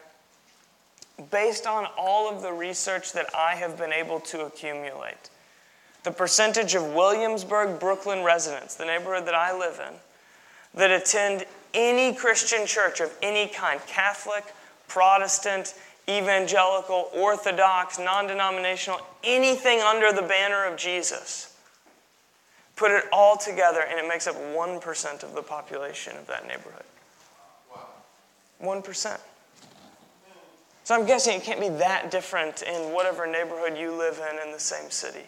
Based 1.30 1.66
on 1.66 1.86
all 1.98 2.28
of 2.30 2.42
the 2.42 2.52
research 2.52 3.14
that 3.14 3.28
I 3.36 3.56
have 3.56 3.78
been 3.78 3.94
able 3.94 4.20
to 4.22 4.46
accumulate, 4.46 5.30
the 6.04 6.12
percentage 6.12 6.74
of 6.76 6.96
Williamsburg, 6.96 7.80
Brooklyn 7.80 8.24
residents, 8.24 8.76
the 8.76 8.86
neighborhood 8.86 9.26
that 9.28 9.36
I 9.36 9.58
live 9.58 9.80
in, 9.88 9.94
that 10.74 10.90
attend 10.90 11.46
any 11.74 12.14
Christian 12.14 12.66
church 12.66 13.00
of 13.00 13.16
any 13.22 13.48
kind, 13.48 13.80
Catholic, 13.86 14.44
Protestant, 14.92 15.74
evangelical, 16.10 17.10
Orthodox, 17.16 17.98
non 17.98 18.28
denominational, 18.28 19.00
anything 19.24 19.80
under 19.80 20.12
the 20.12 20.22
banner 20.22 20.66
of 20.66 20.78
Jesus. 20.78 21.56
Put 22.76 22.92
it 22.92 23.06
all 23.14 23.38
together, 23.38 23.86
and 23.88 23.98
it 23.98 24.08
makes 24.10 24.28
up 24.28 24.36
1% 24.36 25.24
of 25.24 25.34
the 25.34 25.42
population 25.42 26.18
of 26.18 26.28
that 26.28 26.46
neighborhood. 26.46 26.84
1%. 28.62 29.20
So 30.84 30.96
I'm 30.96 31.06
guessing 31.06 31.38
it 31.38 31.44
can't 31.44 31.62
be 31.62 31.70
that 31.70 32.12
different 32.12 32.62
in 32.64 32.92
whatever 32.92 33.26
neighborhood 33.26 33.78
you 33.78 33.94
live 33.94 34.20
in 34.20 34.46
in 34.46 34.52
the 34.52 34.60
same 34.60 34.92
city. 34.92 35.24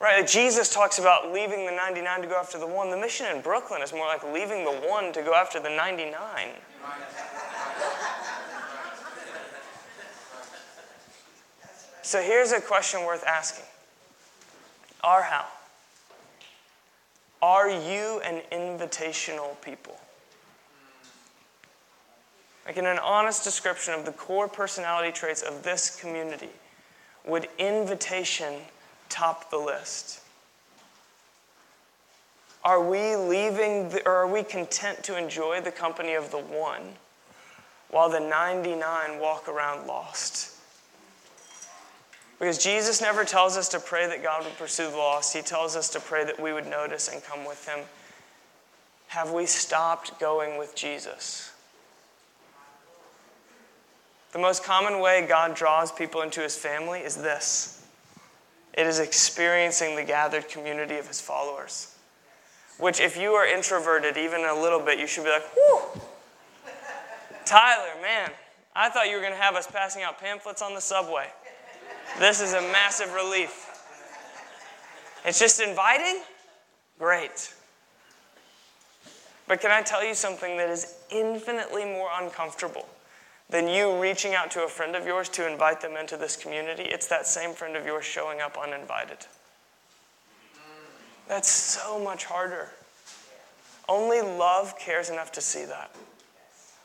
Right? 0.00 0.26
Jesus 0.26 0.74
talks 0.74 0.98
about 0.98 1.32
leaving 1.32 1.66
the 1.66 1.72
99 1.72 2.22
to 2.22 2.26
go 2.26 2.34
after 2.34 2.58
the 2.58 2.66
one. 2.66 2.90
The 2.90 2.96
mission 2.96 3.26
in 3.32 3.42
Brooklyn 3.42 3.80
is 3.80 3.92
more 3.92 4.06
like 4.06 4.24
leaving 4.24 4.64
the 4.64 4.72
one 4.88 5.12
to 5.12 5.22
go 5.22 5.34
after 5.34 5.60
the 5.60 5.70
99. 5.70 6.16
So 12.02 12.20
here's 12.20 12.50
a 12.50 12.60
question 12.60 13.04
worth 13.04 13.24
asking 13.24 13.64
Are 15.02 15.22
how? 15.22 15.46
Are 17.40 17.70
you 17.70 18.20
an 18.20 18.42
invitational 18.52 19.60
people? 19.62 19.96
Like 22.66 22.76
in 22.76 22.86
an 22.86 22.98
honest 22.98 23.42
description 23.44 23.94
of 23.94 24.04
the 24.04 24.12
core 24.12 24.48
personality 24.48 25.10
traits 25.10 25.42
of 25.42 25.62
this 25.62 25.96
community, 25.96 26.50
would 27.26 27.48
invitation 27.58 28.54
top 29.08 29.50
the 29.50 29.58
list? 29.58 30.20
Are 32.64 32.80
we 32.80 33.16
leaving, 33.16 33.88
the, 33.88 34.06
or 34.06 34.14
are 34.14 34.28
we 34.28 34.44
content 34.44 35.02
to 35.04 35.18
enjoy 35.18 35.60
the 35.60 35.72
company 35.72 36.14
of 36.14 36.30
the 36.30 36.38
one 36.38 36.94
while 37.90 38.08
the 38.08 38.20
99 38.20 39.18
walk 39.18 39.48
around 39.48 39.88
lost? 39.88 40.52
Because 42.42 42.58
Jesus 42.58 43.00
never 43.00 43.22
tells 43.22 43.56
us 43.56 43.68
to 43.68 43.78
pray 43.78 44.08
that 44.08 44.20
God 44.20 44.42
would 44.42 44.58
pursue 44.58 44.90
the 44.90 44.96
lost, 44.96 45.32
He 45.32 45.42
tells 45.42 45.76
us 45.76 45.88
to 45.90 46.00
pray 46.00 46.24
that 46.24 46.42
we 46.42 46.52
would 46.52 46.66
notice 46.66 47.06
and 47.06 47.22
come 47.22 47.44
with 47.44 47.68
Him. 47.68 47.78
Have 49.06 49.30
we 49.30 49.46
stopped 49.46 50.18
going 50.18 50.58
with 50.58 50.74
Jesus? 50.74 51.52
The 54.32 54.40
most 54.40 54.64
common 54.64 54.98
way 54.98 55.24
God 55.24 55.54
draws 55.54 55.92
people 55.92 56.22
into 56.22 56.40
His 56.40 56.56
family 56.56 56.98
is 56.98 57.14
this 57.14 57.86
it 58.74 58.88
is 58.88 58.98
experiencing 58.98 59.94
the 59.94 60.02
gathered 60.02 60.48
community 60.48 60.96
of 60.96 61.06
His 61.06 61.20
followers. 61.20 61.94
Which, 62.76 62.98
if 62.98 63.16
you 63.16 63.34
are 63.34 63.46
introverted 63.46 64.16
even 64.16 64.40
a 64.40 64.60
little 64.60 64.80
bit, 64.80 64.98
you 64.98 65.06
should 65.06 65.22
be 65.22 65.30
like, 65.30 65.48
whew. 65.54 65.80
Tyler, 67.44 67.92
man, 68.02 68.32
I 68.74 68.88
thought 68.88 69.08
you 69.08 69.14
were 69.14 69.22
going 69.22 69.32
to 69.32 69.38
have 69.38 69.54
us 69.54 69.68
passing 69.68 70.02
out 70.02 70.18
pamphlets 70.18 70.60
on 70.60 70.74
the 70.74 70.80
subway. 70.80 71.28
This 72.18 72.40
is 72.40 72.52
a 72.52 72.60
massive 72.60 73.12
relief. 73.14 73.68
It's 75.24 75.38
just 75.38 75.60
inviting? 75.60 76.22
Great. 76.98 77.54
But 79.48 79.60
can 79.60 79.70
I 79.70 79.82
tell 79.82 80.04
you 80.04 80.14
something 80.14 80.56
that 80.56 80.70
is 80.70 80.94
infinitely 81.10 81.84
more 81.84 82.08
uncomfortable 82.20 82.88
than 83.48 83.68
you 83.68 84.00
reaching 84.00 84.34
out 84.34 84.50
to 84.52 84.62
a 84.62 84.68
friend 84.68 84.96
of 84.96 85.06
yours 85.06 85.28
to 85.30 85.50
invite 85.50 85.80
them 85.80 85.96
into 85.96 86.16
this 86.16 86.36
community? 86.36 86.84
It's 86.84 87.06
that 87.08 87.26
same 87.26 87.52
friend 87.52 87.76
of 87.76 87.84
yours 87.84 88.04
showing 88.04 88.40
up 88.40 88.56
uninvited. 88.56 89.18
That's 91.28 91.48
so 91.48 91.98
much 91.98 92.24
harder. 92.24 92.70
Only 93.88 94.20
love 94.20 94.78
cares 94.78 95.10
enough 95.10 95.32
to 95.32 95.40
see 95.40 95.64
that. 95.64 95.94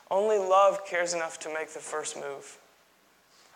Only 0.10 0.38
love 0.38 0.86
cares 0.86 1.14
enough 1.14 1.40
to 1.40 1.54
make 1.54 1.70
the 1.70 1.80
first 1.80 2.16
move. 2.16 2.58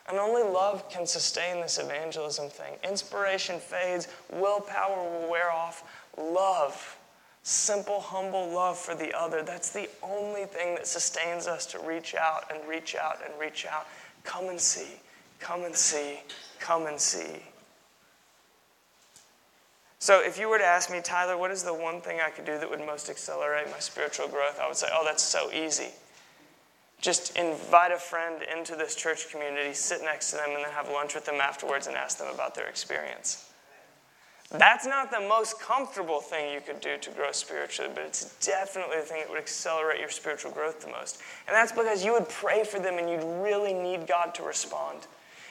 And 0.10 0.18
only 0.18 0.44
love 0.44 0.90
can 0.90 1.06
sustain 1.06 1.62
this 1.62 1.78
evangelism 1.78 2.50
thing. 2.50 2.76
Inspiration 2.84 3.60
fades, 3.60 4.08
willpower 4.32 5.04
will 5.04 5.30
wear 5.30 5.52
off. 5.52 5.84
Love 6.18 6.98
Simple, 7.44 8.00
humble 8.00 8.50
love 8.50 8.78
for 8.78 8.94
the 8.94 9.18
other. 9.18 9.42
That's 9.42 9.72
the 9.72 9.90
only 10.04 10.46
thing 10.46 10.76
that 10.76 10.86
sustains 10.86 11.48
us 11.48 11.66
to 11.68 11.80
reach 11.80 12.14
out 12.14 12.52
and 12.54 12.68
reach 12.68 12.96
out 12.96 13.18
and 13.26 13.34
reach 13.40 13.66
out. 13.66 13.88
Come 14.24 14.50
and 14.50 14.60
see, 14.60 15.00
come 15.40 15.64
and 15.64 15.76
see, 15.76 16.20
come 16.60 16.86
and 16.86 17.00
see. 17.00 17.42
So, 19.98 20.20
if 20.24 20.40
you 20.40 20.50
were 20.50 20.58
to 20.60 20.66
ask 20.66 20.92
me, 20.92 21.00
Tyler, 21.02 21.38
what 21.38 21.52
is 21.52 21.64
the 21.64 21.74
one 21.74 22.02
thing 22.02 22.20
I 22.20 22.30
could 22.30 22.46
do 22.46 22.58
that 22.60 22.70
would 22.70 22.80
most 22.80 23.10
accelerate 23.10 23.70
my 23.72 23.80
spiritual 23.80 24.28
growth? 24.28 24.60
I 24.60 24.68
would 24.68 24.78
say, 24.78 24.88
oh, 24.92 25.04
that's 25.06 25.24
so 25.24 25.52
easy. 25.52 25.90
Just 27.02 27.36
invite 27.36 27.92
a 27.92 27.98
friend 27.98 28.44
into 28.56 28.76
this 28.76 28.96
church 28.96 29.30
community, 29.30 29.74
sit 29.74 30.02
next 30.02 30.30
to 30.32 30.38
them, 30.38 30.50
and 30.50 30.64
then 30.64 30.72
have 30.72 30.90
lunch 30.90 31.16
with 31.16 31.26
them 31.26 31.42
afterwards 31.42 31.88
and 31.88 31.98
ask 31.98 32.20
them 32.20 32.34
about 32.34 32.56
their 32.56 32.68
experience. 32.68 33.50
That's 34.52 34.86
not 34.86 35.12
the 35.12 35.22
most 35.22 35.60
comfortable 35.62 36.20
thing 36.20 36.54
you 36.54 36.60
could 36.60 36.82
do 36.82 36.98
to 36.98 37.10
grow 37.12 37.32
spiritually, 37.32 37.90
but 37.96 38.04
it's 38.04 38.36
definitely 38.46 38.98
the 38.98 39.04
thing 39.04 39.22
that 39.22 39.30
would 39.30 39.40
accelerate 39.40 40.00
your 40.00 40.10
spiritual 40.10 40.52
growth 40.52 40.82
the 40.82 40.92
most. 40.92 41.22
And 41.48 41.56
that's 41.56 41.72
because 41.72 42.04
you 42.04 42.12
would 42.12 42.28
pray 42.28 42.66
for 42.66 42.78
them 42.78 42.98
and 42.98 43.10
you'd 43.10 43.24
really 43.42 43.74
need 43.74 44.08
God 44.08 44.36
to 44.36 44.44
respond. 44.44 45.08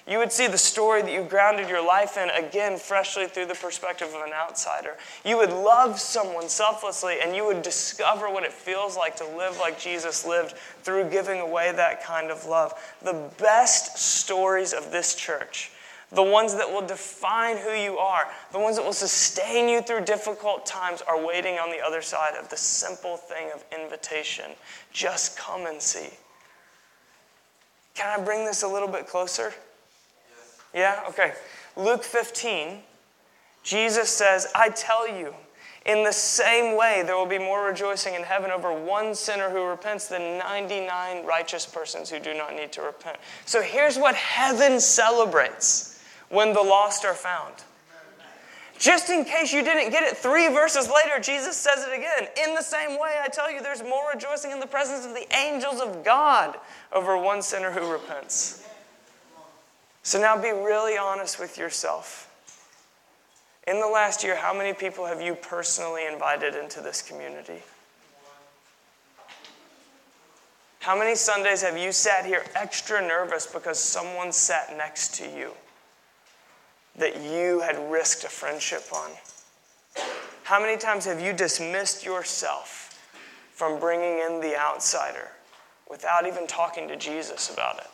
You 0.07 0.19
would 0.19 0.33
see 0.33 0.47
the 0.47 0.59
story 0.59 1.03
that 1.03 1.13
you 1.13 1.23
grounded 1.23 1.69
your 1.69 1.85
life 1.85 2.17
in 2.17 2.31
again 2.31 2.79
freshly 2.79 3.27
through 3.27 3.47
the 3.47 3.55
perspective 3.55 4.09
of 4.09 4.23
an 4.23 4.33
outsider. 4.33 4.97
You 5.25 5.37
would 5.37 5.53
love 5.53 6.01
someone 6.01 6.49
selflessly 6.49 7.19
and 7.23 7.37
you 7.37 7.45
would 7.47 7.63
discover 7.63 8.31
what 8.31 8.45
it 8.45 8.53
feels 8.53 8.97
like 8.97 9.17
to 9.17 9.25
live 9.37 9.59
like 9.59 9.79
Jesus 9.79 10.27
lived 10.27 10.55
through 10.83 11.11
giving 11.11 11.41
away 11.41 11.73
that 11.73 12.03
kind 12.03 12.31
of 12.31 12.47
love. 12.47 12.73
The 13.03 13.31
best 13.39 13.99
stories 13.99 14.73
of 14.73 14.91
this 14.91 15.15
church, 15.15 15.71
the 16.11 16.23
ones 16.23 16.55
that 16.55 16.69
will 16.69 16.87
define 16.87 17.59
who 17.59 17.73
you 17.73 17.99
are, 17.99 18.27
the 18.53 18.59
ones 18.59 18.77
that 18.77 18.85
will 18.85 18.93
sustain 18.93 19.69
you 19.69 19.83
through 19.83 20.07
difficult 20.07 20.65
times, 20.65 21.03
are 21.03 21.25
waiting 21.25 21.59
on 21.59 21.71
the 21.71 21.81
other 21.85 22.03
side 22.03 22.35
of 22.35 22.49
the 22.49 22.57
simple 22.57 23.17
thing 23.17 23.51
of 23.55 23.65
invitation. 23.79 24.47
Just 24.93 25.37
come 25.37 25.67
and 25.67 25.81
see. 25.81 26.09
Can 27.95 28.19
I 28.19 28.25
bring 28.25 28.45
this 28.47 28.63
a 28.63 28.69
little 28.69 28.89
bit 28.89 29.07
closer? 29.07 29.53
Yeah? 30.75 31.03
Okay. 31.09 31.33
Luke 31.77 32.05
15, 32.05 32.79
Jesus 33.63 34.09
says, 34.09 34.49
I 34.55 34.71
tell 34.71 35.09
you, 35.09 35.35
in 35.87 36.05
the 36.05 36.13
same 36.13 36.77
way, 36.77 37.03
there 37.07 37.17
will 37.17 37.27
be 37.27 37.39
more 37.39 37.67
rejoicing 37.67 38.15
in 38.15 38.23
heaven 38.23 38.51
over 38.51 38.73
one 38.73 39.15
sinner 39.15 39.49
who 39.49 39.65
repents 39.65 40.09
than 40.09 40.39
99 40.39 41.25
righteous 41.25 41.65
persons 41.65 42.11
who 42.11 42.19
do 42.19 42.35
not 42.35 42.55
need 42.55 42.71
to 42.73 42.83
repent. 42.83 43.17
So 43.47 43.63
here's 43.63 43.97
what 43.97 44.15
heaven 44.15 44.79
celebrates 44.79 46.03
when 46.29 46.53
the 46.53 46.61
lost 46.61 47.05
are 47.05 47.15
found. 47.15 47.55
Just 48.79 49.11
in 49.11 49.25
case 49.27 49.53
you 49.53 49.63
didn't 49.63 49.91
get 49.91 50.05
it, 50.05 50.17
three 50.17 50.49
verses 50.49 50.89
later, 50.89 51.21
Jesus 51.21 51.55
says 51.55 51.87
it 51.87 51.93
again. 51.93 52.29
In 52.43 52.55
the 52.55 52.63
same 52.63 52.99
way, 52.99 53.17
I 53.23 53.29
tell 53.29 53.53
you, 53.53 53.63
there's 53.63 53.83
more 53.83 54.11
rejoicing 54.15 54.53
in 54.53 54.61
the 54.61 54.67
presence 54.67 55.05
of 55.05 55.13
the 55.13 55.27
angels 55.37 55.81
of 55.81 56.03
God 56.03 56.57
over 56.91 57.19
one 57.19 57.43
sinner 57.43 57.71
who 57.71 57.93
repents. 57.93 58.67
So 60.03 60.21
now 60.21 60.41
be 60.41 60.51
really 60.51 60.97
honest 60.97 61.39
with 61.39 61.59
yourself. 61.59 62.27
In 63.67 63.81
the 63.81 63.87
last 63.87 64.25
year, 64.25 64.37
how 64.37 64.55
many 64.55 64.73
people 64.73 65.07
have 65.07 65.21
you 65.21 65.35
personally 65.35 66.07
invited 66.07 66.55
into 66.55 66.81
this 66.81 67.03
community? 67.03 67.63
How 70.81 70.99
many 70.99 71.15
Sundays 71.15 71.61
have 71.63 71.77
you 71.77 71.93
sat 71.93 72.25
here 72.25 72.43
extra 72.55 73.07
nervous 73.07 73.47
because 73.47 73.79
someone 73.79 74.33
sat 74.33 74.75
next 74.79 75.15
to 75.17 75.25
you 75.25 75.51
that 76.97 77.21
you 77.21 77.61
had 77.61 77.77
risked 77.91 78.25
a 78.25 78.29
friendship 78.29 78.85
on? 78.95 79.11
How 80.45 80.59
many 80.59 80.79
times 80.79 81.05
have 81.05 81.21
you 81.21 81.35
dismissed 81.35 82.05
yourself 82.05 82.99
from 83.53 83.79
bringing 83.79 84.21
in 84.21 84.41
the 84.41 84.59
outsider 84.59 85.29
without 85.89 86.27
even 86.27 86.47
talking 86.47 86.89
to 86.89 86.97
Jesus 86.97 87.53
about 87.53 87.79
it? 87.79 87.87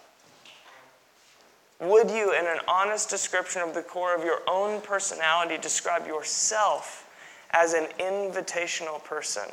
Would 1.81 2.11
you, 2.11 2.33
in 2.33 2.47
an 2.47 2.59
honest 2.67 3.11
description 3.11 3.62
of 3.62 3.75
the 3.75 3.83
core 3.83 4.15
of 4.15 4.25
your 4.25 4.41
own 4.49 4.81
personality, 4.81 5.59
describe 5.59 6.07
yourself 6.07 7.07
as 7.51 7.75
an 7.75 7.87
invitational 7.99 9.03
person? 9.05 9.45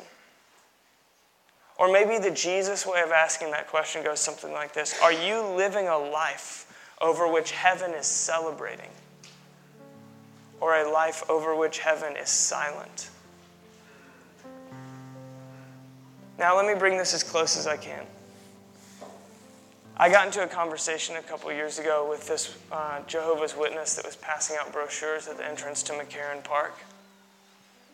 Or 1.78 1.92
maybe 1.92 2.18
the 2.18 2.30
Jesus 2.30 2.86
way 2.86 3.02
of 3.02 3.10
asking 3.10 3.50
that 3.50 3.68
question 3.68 4.02
goes 4.02 4.20
something 4.20 4.52
like 4.52 4.72
this 4.72 4.98
Are 5.02 5.12
you 5.12 5.42
living 5.42 5.88
a 5.88 5.98
life 5.98 6.72
over 7.00 7.30
which 7.30 7.50
heaven 7.50 7.90
is 7.92 8.06
celebrating? 8.06 8.90
Or 10.60 10.76
a 10.76 10.90
life 10.90 11.28
over 11.28 11.54
which 11.54 11.80
heaven 11.80 12.16
is 12.16 12.30
silent? 12.30 13.10
Now, 16.38 16.56
let 16.56 16.66
me 16.66 16.78
bring 16.78 16.96
this 16.96 17.12
as 17.12 17.22
close 17.22 17.56
as 17.56 17.66
I 17.66 17.76
can. 17.76 18.04
I 19.96 20.10
got 20.10 20.26
into 20.26 20.42
a 20.42 20.48
conversation 20.48 21.14
a 21.16 21.22
couple 21.22 21.52
years 21.52 21.78
ago 21.78 22.08
with 22.08 22.26
this 22.26 22.56
uh, 22.72 23.00
Jehovah's 23.06 23.56
Witness 23.56 23.94
that 23.94 24.04
was 24.04 24.16
passing 24.16 24.56
out 24.60 24.72
brochures 24.72 25.28
at 25.28 25.36
the 25.36 25.46
entrance 25.46 25.84
to 25.84 25.92
McCarren 25.92 26.42
Park. 26.42 26.74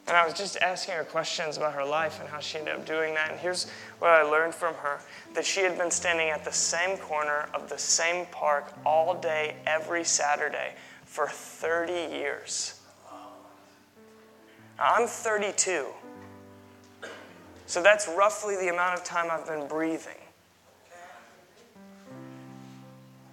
And 0.06 0.16
I 0.16 0.24
was 0.24 0.32
just 0.32 0.56
asking 0.56 0.94
her 0.94 1.04
questions 1.04 1.58
about 1.58 1.74
her 1.74 1.84
life 1.84 2.18
and 2.18 2.26
how 2.26 2.40
she 2.40 2.56
ended 2.56 2.74
up 2.74 2.86
doing 2.86 3.12
that. 3.14 3.30
And 3.30 3.38
here's 3.38 3.68
what 3.98 4.12
I 4.12 4.22
learned 4.22 4.54
from 4.54 4.74
her 4.76 5.00
that 5.34 5.44
she 5.44 5.60
had 5.60 5.76
been 5.76 5.90
standing 5.90 6.30
at 6.30 6.42
the 6.42 6.52
same 6.52 6.96
corner 6.96 7.50
of 7.52 7.68
the 7.68 7.76
same 7.76 8.24
park 8.32 8.72
all 8.86 9.14
day, 9.14 9.56
every 9.66 10.02
Saturday, 10.02 10.72
for 11.04 11.28
30 11.28 11.92
years. 12.16 12.80
Now, 14.78 14.94
I'm 14.94 15.06
32. 15.06 15.86
So 17.66 17.82
that's 17.82 18.08
roughly 18.08 18.56
the 18.56 18.68
amount 18.68 18.98
of 18.98 19.04
time 19.04 19.28
I've 19.30 19.46
been 19.46 19.68
breathing. 19.68 20.19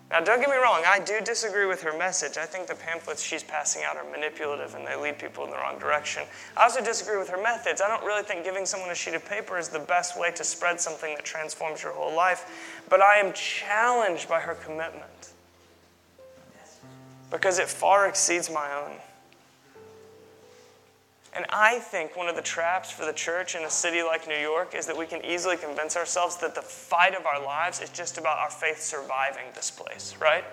Now, 0.10 0.22
don't 0.22 0.40
get 0.40 0.50
me 0.50 0.56
wrong, 0.56 0.84
I 0.88 1.00
do 1.00 1.20
disagree 1.20 1.66
with 1.66 1.82
her 1.82 1.98
message. 1.98 2.38
I 2.38 2.46
think 2.46 2.68
the 2.68 2.76
pamphlets 2.76 3.22
she's 3.22 3.44
passing 3.44 3.84
out 3.84 3.98
are 3.98 4.10
manipulative 4.10 4.74
and 4.74 4.88
they 4.88 4.96
lead 4.96 5.20
people 5.20 5.44
in 5.44 5.50
the 5.50 5.58
wrong 5.58 5.78
direction. 5.80 6.24
I 6.56 6.64
also 6.64 6.82
disagree 6.82 7.18
with 7.18 7.28
her 7.28 7.42
methods. 7.42 7.82
I 7.82 7.90
don't 7.90 8.06
really 8.06 8.24
think 8.24 8.46
giving 8.46 8.66
someone 8.66 8.90
a 8.90 8.96
sheet 8.96 9.16
of 9.16 9.26
paper 9.26 9.58
is 9.58 9.68
the 9.68 9.80
best 9.80 10.18
way 10.18 10.32
to 10.32 10.46
spread 10.46 10.80
something 10.80 11.14
that 11.16 11.26
transforms 11.26 11.84
your 11.84 11.92
whole 11.92 12.16
life. 12.16 12.86
But 12.90 13.02
I 13.02 13.18
am 13.18 13.34
challenged 13.34 14.30
by 14.30 14.40
her 14.40 14.56
commitment 14.56 15.34
because 17.30 17.60
it 17.60 17.68
far 17.68 18.08
exceeds 18.08 18.50
my 18.50 18.72
own. 18.74 18.96
And 21.38 21.46
I 21.52 21.78
think 21.78 22.18
one 22.18 22.28
of 22.28 22.36
the 22.36 22.42
traps 22.42 22.90
for 22.90 23.06
the 23.06 23.14
church 23.14 23.54
in 23.54 23.64
a 23.64 23.70
city 23.70 24.02
like 24.02 24.28
New 24.28 24.40
York 24.40 24.74
is 24.74 24.88
that 24.88 24.98
we 24.98 25.06
can 25.06 25.24
easily 25.24 25.56
convince 25.56 25.96
ourselves 25.96 26.36
that 26.38 26.56
the 26.56 26.64
fight 26.64 27.14
of 27.14 27.28
our 27.28 27.40
lives 27.40 27.80
is 27.80 27.92
just 27.92 28.18
about 28.18 28.40
our 28.40 28.50
faith 28.50 28.82
surviving 28.82 29.46
this 29.54 29.70
place, 29.70 30.16
right? 30.20 30.44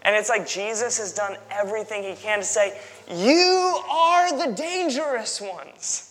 And 0.00 0.16
it's 0.16 0.30
like 0.30 0.48
Jesus 0.48 0.96
has 0.96 1.12
done 1.12 1.36
everything 1.50 2.02
he 2.02 2.14
can 2.14 2.38
to 2.38 2.44
say, 2.44 2.80
You 3.06 3.82
are 3.90 4.46
the 4.46 4.54
dangerous 4.54 5.42
ones. 5.42 6.09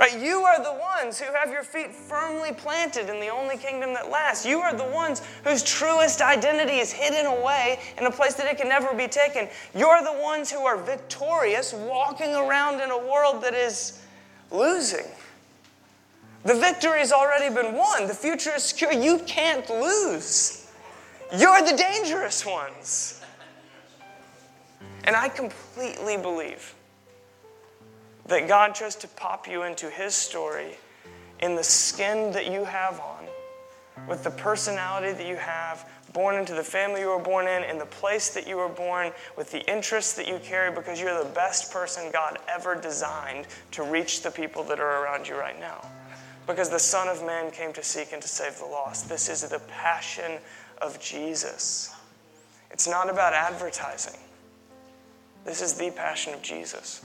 Right? 0.00 0.18
You 0.18 0.44
are 0.44 0.64
the 0.64 0.80
ones 0.80 1.20
who 1.20 1.30
have 1.30 1.50
your 1.50 1.62
feet 1.62 1.94
firmly 1.94 2.54
planted 2.54 3.10
in 3.10 3.20
the 3.20 3.28
only 3.28 3.58
kingdom 3.58 3.92
that 3.92 4.08
lasts. 4.08 4.46
You 4.46 4.60
are 4.60 4.74
the 4.74 4.82
ones 4.82 5.20
whose 5.44 5.62
truest 5.62 6.22
identity 6.22 6.78
is 6.78 6.90
hidden 6.90 7.26
away 7.26 7.78
in 7.98 8.06
a 8.06 8.10
place 8.10 8.32
that 8.36 8.46
it 8.46 8.56
can 8.56 8.66
never 8.66 8.94
be 8.94 9.08
taken. 9.08 9.46
You're 9.74 10.02
the 10.02 10.18
ones 10.22 10.50
who 10.50 10.60
are 10.60 10.78
victorious 10.78 11.74
walking 11.74 12.34
around 12.34 12.80
in 12.80 12.90
a 12.90 12.96
world 12.96 13.42
that 13.42 13.52
is 13.52 14.02
losing. 14.50 15.04
The 16.44 16.54
victory 16.54 17.00
has 17.00 17.12
already 17.12 17.54
been 17.54 17.74
won. 17.74 18.06
The 18.06 18.14
future 18.14 18.52
is 18.56 18.62
secure. 18.62 18.94
You 18.94 19.18
can't 19.26 19.68
lose. 19.68 20.66
You're 21.36 21.60
the 21.60 21.76
dangerous 21.76 22.46
ones. 22.46 23.22
And 25.04 25.14
I 25.14 25.28
completely 25.28 26.16
believe 26.16 26.74
that 28.26 28.48
God 28.48 28.74
chose 28.74 28.94
to 28.96 29.08
pop 29.08 29.48
you 29.48 29.62
into 29.62 29.90
His 29.90 30.14
story 30.14 30.76
in 31.40 31.56
the 31.56 31.64
skin 31.64 32.32
that 32.32 32.50
you 32.50 32.64
have 32.64 33.00
on, 33.00 33.26
with 34.08 34.24
the 34.24 34.30
personality 34.30 35.12
that 35.12 35.26
you 35.26 35.36
have, 35.36 35.88
born 36.12 36.34
into 36.34 36.54
the 36.54 36.62
family 36.62 37.00
you 37.00 37.08
were 37.08 37.18
born 37.18 37.46
in, 37.46 37.62
in 37.64 37.78
the 37.78 37.86
place 37.86 38.30
that 38.34 38.46
you 38.46 38.56
were 38.56 38.68
born, 38.68 39.12
with 39.36 39.50
the 39.52 39.60
interests 39.72 40.14
that 40.14 40.26
you 40.28 40.38
carry, 40.42 40.74
because 40.74 41.00
you're 41.00 41.22
the 41.22 41.30
best 41.30 41.72
person 41.72 42.10
God 42.12 42.38
ever 42.48 42.74
designed 42.74 43.46
to 43.72 43.82
reach 43.82 44.22
the 44.22 44.30
people 44.30 44.64
that 44.64 44.80
are 44.80 45.04
around 45.04 45.28
you 45.28 45.36
right 45.36 45.58
now. 45.58 45.86
Because 46.46 46.68
the 46.68 46.78
Son 46.78 47.08
of 47.08 47.24
Man 47.24 47.50
came 47.50 47.72
to 47.74 47.82
seek 47.82 48.12
and 48.12 48.20
to 48.20 48.28
save 48.28 48.58
the 48.58 48.66
lost. 48.66 49.08
This 49.08 49.28
is 49.28 49.42
the 49.42 49.60
passion 49.68 50.38
of 50.82 50.98
Jesus. 51.00 51.94
It's 52.70 52.88
not 52.88 53.08
about 53.08 53.32
advertising. 53.32 54.18
This 55.44 55.62
is 55.62 55.74
the 55.74 55.90
passion 55.90 56.34
of 56.34 56.42
Jesus. 56.42 57.02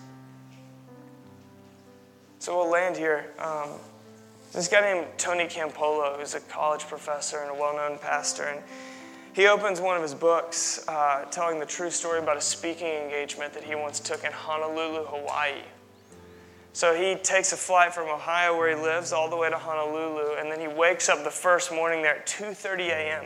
So 2.40 2.58
we'll 2.58 2.70
land 2.70 2.98
here. 2.98 3.32
Um, 3.40 3.70
this 4.54 4.68
guy 4.68 4.82
named 4.82 5.08
Tony 5.18 5.46
Campolo, 5.46 6.18
who's 6.18 6.34
a 6.34 6.40
college 6.40 6.82
professor 6.88 7.40
and 7.40 7.52
a 7.52 7.54
well 7.54 7.76
known 7.76 7.98
pastor, 8.00 8.44
and 8.44 8.62
he 9.34 9.48
opens 9.48 9.82
one 9.82 9.98
of 9.98 10.02
his 10.02 10.14
books 10.14 10.88
uh, 10.88 11.26
telling 11.26 11.60
the 11.60 11.66
true 11.66 11.92
story 11.92 12.20
about 12.20 12.38
a 12.38 12.42
speaking 12.42 12.88
engagement 12.88 13.54
that 13.54 13.66
he 13.66 13.76
once 13.76 14.00
took 14.00 14.24
in 14.24 14.32
Honolulu, 14.32 15.06
Hawaii. 15.08 15.62
So 16.72 16.94
he 16.94 17.16
takes 17.16 17.52
a 17.52 17.58
flight 17.58 17.94
from 17.94 18.08
Ohio 18.08 18.58
where 18.58 18.76
he 18.76 18.82
lives 18.82 19.12
all 19.12 19.30
the 19.30 19.36
way 19.36 19.50
to 19.50 19.58
Honolulu 19.58 20.36
and 20.40 20.52
then 20.52 20.60
he 20.60 20.68
wakes 20.68 21.10
up 21.10 21.24
the 21.24 21.32
first 21.32 21.74
morning 21.74 22.02
there 22.02 22.18
at 22.18 22.28
2:30 22.28 22.90
a.m. 22.90 23.26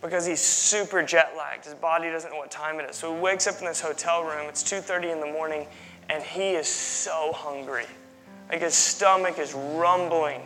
because 0.00 0.26
he's 0.26 0.40
super 0.40 1.02
jet 1.02 1.34
lagged. 1.36 1.64
His 1.64 1.74
body 1.74 2.10
doesn't 2.10 2.30
know 2.30 2.38
what 2.38 2.50
time 2.50 2.80
it 2.80 2.90
is. 2.90 2.96
So 2.96 3.14
he 3.14 3.20
wakes 3.20 3.46
up 3.46 3.58
in 3.58 3.64
this 3.64 3.80
hotel 3.80 4.24
room. 4.24 4.48
It's 4.48 4.62
2:30 4.62 5.12
in 5.12 5.20
the 5.20 5.26
morning 5.26 5.66
and 6.08 6.22
he 6.22 6.50
is 6.50 6.66
so 6.68 7.32
hungry. 7.32 7.86
Like 8.48 8.62
his 8.62 8.74
stomach 8.74 9.38
is 9.38 9.54
rumbling. 9.54 10.42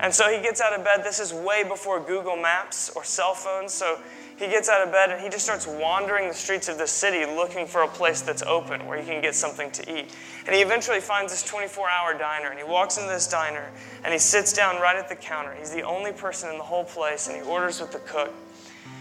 And 0.00 0.14
so 0.14 0.30
he 0.30 0.40
gets 0.40 0.60
out 0.60 0.72
of 0.72 0.84
bed. 0.84 1.02
This 1.02 1.18
is 1.18 1.32
way 1.32 1.64
before 1.64 2.00
Google 2.00 2.36
Maps 2.36 2.90
or 2.94 3.04
cell 3.04 3.34
phones. 3.34 3.72
So 3.72 3.98
he 4.36 4.46
gets 4.46 4.68
out 4.68 4.86
of 4.86 4.92
bed 4.92 5.10
and 5.10 5.20
he 5.20 5.28
just 5.28 5.44
starts 5.44 5.66
wandering 5.66 6.28
the 6.28 6.34
streets 6.34 6.68
of 6.68 6.78
the 6.78 6.86
city 6.86 7.26
looking 7.26 7.66
for 7.66 7.82
a 7.82 7.88
place 7.88 8.20
that's 8.20 8.42
open 8.42 8.86
where 8.86 9.00
he 9.00 9.04
can 9.04 9.20
get 9.20 9.34
something 9.34 9.70
to 9.72 9.98
eat. 9.98 10.14
And 10.46 10.54
he 10.54 10.62
eventually 10.62 11.00
finds 11.00 11.32
this 11.32 11.42
24 11.42 11.88
hour 11.90 12.16
diner 12.16 12.48
and 12.48 12.58
he 12.58 12.64
walks 12.64 12.96
into 12.96 13.10
this 13.10 13.26
diner 13.26 13.70
and 14.04 14.12
he 14.12 14.18
sits 14.20 14.52
down 14.52 14.80
right 14.80 14.96
at 14.96 15.08
the 15.08 15.16
counter. 15.16 15.52
He's 15.58 15.72
the 15.72 15.82
only 15.82 16.12
person 16.12 16.48
in 16.50 16.58
the 16.58 16.64
whole 16.64 16.84
place 16.84 17.26
and 17.26 17.36
he 17.36 17.42
orders 17.42 17.80
with 17.80 17.90
the 17.90 17.98
cook. 18.00 18.32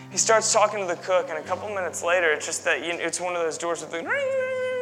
He 0.10 0.18
starts 0.18 0.54
talking 0.54 0.80
to 0.80 0.86
the 0.86 0.96
cook, 1.02 1.28
and 1.30 1.38
a 1.38 1.42
couple 1.42 1.68
minutes 1.68 2.02
later, 2.02 2.32
it's 2.32 2.46
just 2.46 2.64
that 2.64 2.82
you 2.82 2.94
know, 2.94 3.00
it's 3.00 3.20
one 3.20 3.36
of 3.36 3.42
those 3.42 3.58
doors 3.58 3.82
with 3.82 3.92
the 3.92 3.98
ring 3.98 4.77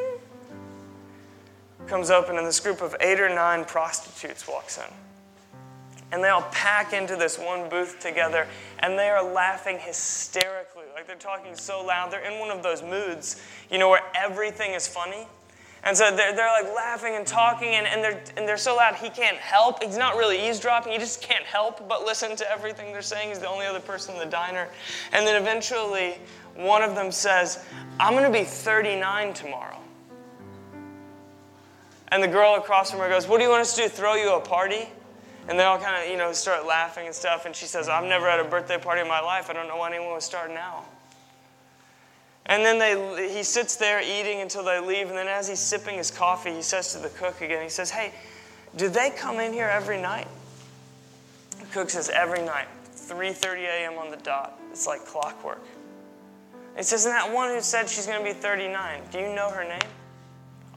comes 1.87 2.09
open, 2.09 2.37
and 2.37 2.45
this 2.45 2.59
group 2.59 2.81
of 2.81 2.95
eight 2.99 3.19
or 3.19 3.29
nine 3.29 3.65
prostitutes 3.65 4.47
walks 4.47 4.77
in. 4.77 4.83
And 6.11 6.23
they 6.23 6.29
all 6.29 6.43
pack 6.51 6.93
into 6.93 7.15
this 7.15 7.37
one 7.37 7.69
booth 7.69 7.99
together, 7.99 8.47
and 8.79 8.97
they 8.97 9.09
are 9.09 9.23
laughing 9.23 9.79
hysterically. 9.79 10.85
Like 10.93 11.07
they're 11.07 11.15
talking 11.15 11.55
so 11.55 11.83
loud. 11.83 12.11
They're 12.11 12.21
in 12.21 12.39
one 12.39 12.55
of 12.55 12.63
those 12.63 12.81
moods, 12.81 13.41
you 13.69 13.77
know, 13.77 13.89
where 13.89 14.03
everything 14.15 14.73
is 14.73 14.87
funny. 14.87 15.27
And 15.83 15.95
so 15.95 16.15
they're, 16.15 16.35
they're 16.35 16.63
like 16.63 16.73
laughing 16.75 17.15
and 17.15 17.27
talking, 17.27 17.69
and, 17.69 17.85
and, 17.85 18.03
they're, 18.03 18.23
and 18.37 18.47
they're 18.47 18.57
so 18.57 18.75
loud 18.75 18.95
he 18.95 19.09
can't 19.09 19.37
help. 19.37 19.83
He's 19.83 19.97
not 19.97 20.15
really 20.15 20.47
eavesdropping, 20.47 20.91
he 20.91 20.97
just 20.97 21.21
can't 21.21 21.45
help 21.45 21.87
but 21.87 22.03
listen 22.03 22.35
to 22.37 22.51
everything 22.51 22.91
they're 22.91 23.03
saying. 23.03 23.29
He's 23.29 23.39
the 23.39 23.47
only 23.47 23.67
other 23.67 23.79
person 23.79 24.15
in 24.15 24.19
the 24.19 24.25
diner. 24.25 24.67
And 25.13 25.27
then 25.27 25.39
eventually, 25.39 26.17
one 26.55 26.81
of 26.81 26.95
them 26.95 27.11
says, 27.11 27.63
I'm 27.99 28.13
going 28.13 28.23
to 28.23 28.31
be 28.31 28.45
39 28.45 29.33
tomorrow. 29.33 29.77
And 32.15 32.23
the 32.23 32.29
girl 32.29 32.55
across 32.55 32.91
from 32.91 33.01
her 33.01 33.09
goes, 33.09 33.27
What 33.27 33.39
do 33.39 33.43
you 33.43 33.49
want 33.49 33.63
us 33.63 33.75
to 33.75 33.81
do? 33.81 33.89
Throw 33.89 34.15
you 34.15 34.35
a 34.35 34.39
party? 34.39 34.87
And 35.49 35.59
they 35.59 35.65
all 35.65 35.77
kind 35.77 36.01
of, 36.01 36.09
you 36.09 36.15
know, 36.15 36.31
start 36.31 36.65
laughing 36.65 37.07
and 37.07 37.13
stuff. 37.13 37.45
And 37.45 37.53
she 37.53 37.65
says, 37.65 37.89
I've 37.89 38.05
never 38.05 38.29
had 38.29 38.39
a 38.39 38.45
birthday 38.45 38.77
party 38.77 39.01
in 39.01 39.07
my 39.09 39.19
life. 39.19 39.49
I 39.49 39.53
don't 39.53 39.67
know 39.67 39.75
why 39.75 39.89
anyone 39.89 40.13
would 40.13 40.23
start 40.23 40.49
now. 40.49 40.85
And 42.45 42.63
then 42.63 42.79
they, 42.79 43.35
he 43.35 43.43
sits 43.43 43.75
there 43.75 44.01
eating 44.01 44.39
until 44.39 44.63
they 44.63 44.79
leave. 44.79 45.09
And 45.09 45.17
then 45.17 45.27
as 45.27 45.49
he's 45.49 45.59
sipping 45.59 45.97
his 45.97 46.09
coffee, 46.09 46.53
he 46.53 46.61
says 46.61 46.93
to 46.93 46.99
the 46.99 47.09
cook 47.09 47.41
again, 47.41 47.61
he 47.61 47.67
says, 47.67 47.91
Hey, 47.91 48.13
do 48.77 48.87
they 48.87 49.09
come 49.09 49.41
in 49.41 49.51
here 49.51 49.67
every 49.67 50.01
night? 50.01 50.29
The 51.59 51.65
cook 51.65 51.89
says, 51.89 52.07
Every 52.07 52.43
night, 52.45 52.69
3.30 52.95 53.57
a.m. 53.57 53.97
on 53.97 54.09
the 54.09 54.17
dot. 54.17 54.57
It's 54.71 54.87
like 54.87 55.03
clockwork. 55.05 55.61
He 56.77 56.83
says, 56.83 57.03
And 57.03 57.13
that 57.13 57.33
one 57.33 57.49
who 57.49 57.59
said 57.59 57.89
she's 57.89 58.07
going 58.07 58.19
to 58.19 58.23
be 58.25 58.31
39, 58.31 59.01
do 59.11 59.19
you 59.19 59.35
know 59.35 59.49
her 59.49 59.65
name? 59.65 59.89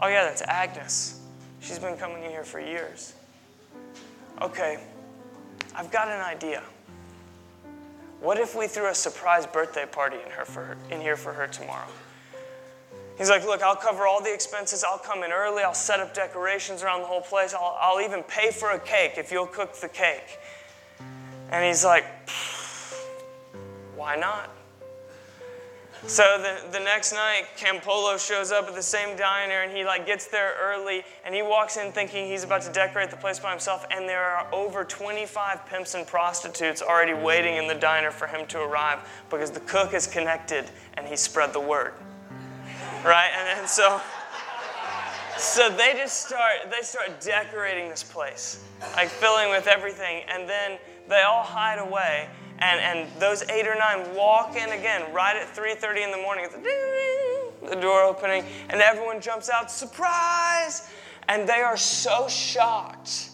Oh, 0.02 0.08
yeah, 0.08 0.24
that's 0.24 0.42
Agnes. 0.42 1.17
She's 1.60 1.78
been 1.78 1.96
coming 1.96 2.22
in 2.22 2.30
here 2.30 2.44
for 2.44 2.60
years. 2.60 3.14
Okay, 4.40 4.78
I've 5.74 5.90
got 5.90 6.08
an 6.08 6.20
idea. 6.20 6.62
What 8.20 8.38
if 8.38 8.56
we 8.56 8.66
threw 8.66 8.88
a 8.88 8.94
surprise 8.94 9.46
birthday 9.46 9.86
party 9.86 10.16
in, 10.24 10.30
her 10.30 10.44
for 10.44 10.64
her, 10.64 10.76
in 10.90 11.00
here 11.00 11.16
for 11.16 11.32
her 11.32 11.46
tomorrow? 11.46 11.88
He's 13.16 13.30
like, 13.30 13.44
Look, 13.44 13.62
I'll 13.62 13.76
cover 13.76 14.06
all 14.06 14.22
the 14.22 14.32
expenses. 14.32 14.84
I'll 14.84 14.98
come 14.98 15.24
in 15.24 15.32
early. 15.32 15.62
I'll 15.62 15.74
set 15.74 16.00
up 16.00 16.14
decorations 16.14 16.82
around 16.82 17.00
the 17.00 17.06
whole 17.06 17.20
place. 17.20 17.54
I'll, 17.54 17.76
I'll 17.80 18.00
even 18.00 18.22
pay 18.22 18.50
for 18.50 18.70
a 18.70 18.78
cake 18.78 19.14
if 19.16 19.32
you'll 19.32 19.46
cook 19.46 19.74
the 19.76 19.88
cake. 19.88 20.38
And 21.50 21.64
he's 21.64 21.84
like, 21.84 22.04
Why 23.96 24.16
not? 24.16 24.50
So 26.06 26.38
the, 26.38 26.78
the 26.78 26.82
next 26.82 27.12
night, 27.12 27.44
Campolo 27.56 28.18
shows 28.24 28.52
up 28.52 28.68
at 28.68 28.74
the 28.74 28.82
same 28.82 29.16
diner 29.16 29.62
and 29.62 29.76
he 29.76 29.84
like 29.84 30.06
gets 30.06 30.26
there 30.26 30.54
early 30.60 31.02
and 31.24 31.34
he 31.34 31.42
walks 31.42 31.76
in 31.76 31.90
thinking 31.92 32.26
he's 32.26 32.44
about 32.44 32.62
to 32.62 32.72
decorate 32.72 33.10
the 33.10 33.16
place 33.16 33.38
by 33.40 33.50
himself 33.50 33.84
and 33.90 34.08
there 34.08 34.22
are 34.22 34.46
over 34.54 34.84
25 34.84 35.66
pimps 35.66 35.94
and 35.94 36.06
prostitutes 36.06 36.82
already 36.82 37.14
waiting 37.14 37.56
in 37.56 37.66
the 37.66 37.74
diner 37.74 38.10
for 38.10 38.28
him 38.28 38.46
to 38.46 38.60
arrive 38.60 39.00
because 39.28 39.50
the 39.50 39.60
cook 39.60 39.92
is 39.92 40.06
connected 40.06 40.70
and 40.94 41.06
he 41.06 41.16
spread 41.16 41.52
the 41.52 41.60
word. 41.60 41.92
Right? 43.04 43.30
And, 43.36 43.60
and 43.60 43.68
so 43.68 44.00
so 45.36 45.70
they 45.70 45.94
just 45.94 46.26
start 46.26 46.70
they 46.70 46.82
start 46.82 47.20
decorating 47.20 47.88
this 47.88 48.02
place, 48.02 48.64
like 48.94 49.08
filling 49.08 49.50
with 49.50 49.66
everything 49.66 50.22
and 50.28 50.48
then 50.48 50.78
they 51.08 51.22
all 51.22 51.42
hide 51.42 51.78
away 51.78 52.28
and, 52.60 52.80
and 52.80 53.20
those 53.20 53.42
eight 53.48 53.66
or 53.66 53.76
nine 53.76 54.14
walk 54.14 54.56
in 54.56 54.70
again 54.70 55.12
right 55.12 55.36
at 55.36 55.54
3.30 55.54 56.04
in 56.04 56.10
the 56.10 56.16
morning. 56.18 56.46
the 57.68 57.76
door 57.76 58.02
opening, 58.02 58.44
and 58.70 58.80
everyone 58.80 59.20
jumps 59.20 59.48
out, 59.48 59.70
surprise! 59.70 60.90
And 61.28 61.48
they 61.48 61.60
are 61.60 61.76
so 61.76 62.28
shocked. 62.28 63.30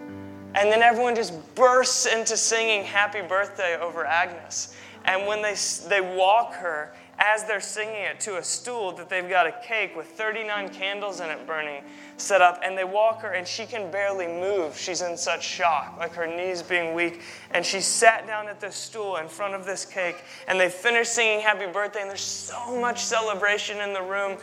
And 0.00 0.72
then 0.72 0.82
everyone 0.82 1.14
just 1.14 1.54
bursts 1.54 2.06
into 2.06 2.36
singing 2.36 2.82
happy 2.84 3.20
birthday 3.20 3.78
over 3.78 4.04
Agnes. 4.04 4.74
And 5.04 5.26
when 5.26 5.42
they, 5.42 5.54
they 5.88 6.00
walk 6.00 6.54
her, 6.54 6.94
as 7.18 7.44
they're 7.44 7.60
singing 7.60 8.02
it, 8.02 8.20
to 8.20 8.38
a 8.38 8.42
stool 8.42 8.92
that 8.92 9.08
they've 9.08 9.28
got 9.28 9.46
a 9.46 9.52
cake 9.64 9.96
with 9.96 10.06
39 10.06 10.68
candles 10.68 11.20
in 11.20 11.28
it 11.28 11.46
burning 11.46 11.82
set 12.16 12.40
up, 12.42 12.60
and 12.62 12.76
they 12.76 12.84
walk 12.84 13.22
her, 13.22 13.32
and 13.32 13.46
she 13.46 13.64
can 13.64 13.90
barely 13.90 14.26
move. 14.26 14.76
She's 14.76 15.02
in 15.02 15.16
such 15.16 15.44
shock, 15.44 15.96
like 15.98 16.12
her 16.14 16.26
knees 16.26 16.62
being 16.62 16.94
weak. 16.94 17.22
And 17.52 17.64
she 17.64 17.80
sat 17.80 18.26
down 18.26 18.48
at 18.48 18.60
this 18.60 18.76
stool 18.76 19.16
in 19.16 19.28
front 19.28 19.54
of 19.54 19.64
this 19.64 19.84
cake, 19.84 20.16
and 20.46 20.58
they 20.58 20.68
finish 20.68 21.08
singing 21.08 21.40
happy 21.40 21.66
birthday, 21.66 22.00
and 22.00 22.10
there's 22.10 22.20
so 22.20 22.78
much 22.80 23.04
celebration 23.04 23.80
in 23.80 23.92
the 23.92 24.02
room. 24.02 24.38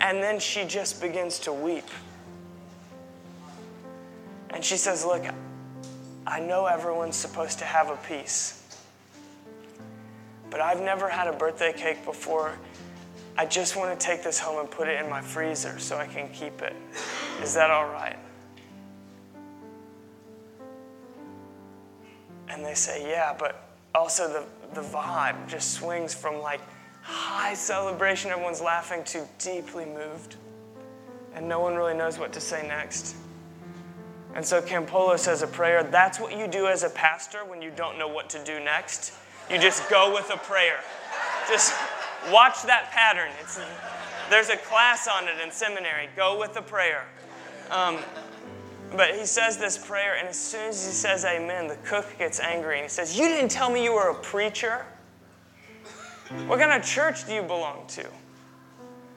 And 0.00 0.22
then 0.22 0.38
she 0.38 0.64
just 0.64 1.00
begins 1.00 1.38
to 1.40 1.52
weep. 1.52 1.88
And 4.50 4.64
she 4.64 4.76
says, 4.76 5.04
Look, 5.04 5.24
I 6.26 6.40
know 6.40 6.66
everyone's 6.66 7.16
supposed 7.16 7.58
to 7.60 7.64
have 7.64 7.88
a 7.88 7.96
piece, 7.96 8.62
but 10.56 10.64
I've 10.64 10.80
never 10.80 11.06
had 11.06 11.26
a 11.26 11.34
birthday 11.34 11.70
cake 11.70 12.02
before 12.06 12.56
I 13.36 13.44
just 13.44 13.76
want 13.76 14.00
to 14.00 14.06
take 14.06 14.22
this 14.22 14.38
home 14.38 14.58
and 14.58 14.70
put 14.70 14.88
it 14.88 14.98
in 14.98 15.10
my 15.10 15.20
freezer 15.20 15.78
so 15.78 15.98
I 15.98 16.06
can 16.06 16.30
keep 16.30 16.62
it. 16.62 16.74
Is 17.42 17.52
that 17.52 17.70
all 17.70 17.84
right? 17.84 18.16
And 22.48 22.64
they 22.64 22.72
say, 22.72 23.06
Yeah, 23.06 23.36
but 23.38 23.68
also 23.94 24.28
the, 24.28 24.46
the 24.72 24.80
vibe 24.80 25.46
just 25.46 25.74
swings 25.74 26.14
from 26.14 26.40
like 26.40 26.62
high 27.02 27.52
celebration, 27.52 28.30
everyone's 28.30 28.62
laughing, 28.62 29.04
to 29.04 29.28
deeply 29.38 29.84
moved. 29.84 30.36
And 31.34 31.46
no 31.46 31.60
one 31.60 31.74
really 31.74 31.92
knows 31.92 32.18
what 32.18 32.32
to 32.32 32.40
say 32.40 32.66
next. 32.66 33.14
And 34.34 34.42
so 34.42 34.62
Campolo 34.62 35.18
says 35.18 35.42
a 35.42 35.46
prayer. 35.46 35.82
That's 35.82 36.18
what 36.18 36.34
you 36.34 36.46
do 36.46 36.66
as 36.66 36.82
a 36.82 36.88
pastor 36.88 37.44
when 37.44 37.60
you 37.60 37.70
don't 37.70 37.98
know 37.98 38.08
what 38.08 38.30
to 38.30 38.42
do 38.42 38.58
next. 38.58 39.12
You 39.50 39.58
just 39.58 39.88
go 39.88 40.12
with 40.12 40.30
a 40.30 40.36
prayer. 40.36 40.80
Just 41.48 41.72
Watch 42.30 42.62
that 42.64 42.90
pattern. 42.90 43.30
It's, 43.40 43.60
there's 44.30 44.48
a 44.48 44.56
class 44.56 45.08
on 45.08 45.28
it 45.28 45.40
in 45.42 45.50
seminary. 45.52 46.08
Go 46.16 46.38
with 46.38 46.54
the 46.54 46.62
prayer. 46.62 47.06
Um, 47.70 47.98
but 48.96 49.14
he 49.14 49.26
says 49.26 49.56
this 49.56 49.78
prayer, 49.78 50.16
and 50.16 50.28
as 50.28 50.38
soon 50.38 50.68
as 50.68 50.84
he 50.84 50.92
says 50.92 51.24
amen, 51.24 51.68
the 51.68 51.76
cook 51.84 52.06
gets 52.18 52.40
angry 52.40 52.76
and 52.76 52.84
he 52.84 52.88
says, 52.88 53.18
You 53.18 53.28
didn't 53.28 53.50
tell 53.50 53.70
me 53.70 53.84
you 53.84 53.92
were 53.92 54.10
a 54.10 54.14
preacher? 54.14 54.84
What 56.46 56.58
kind 56.58 56.72
of 56.72 56.86
church 56.86 57.26
do 57.26 57.34
you 57.34 57.42
belong 57.42 57.86
to? 57.88 58.04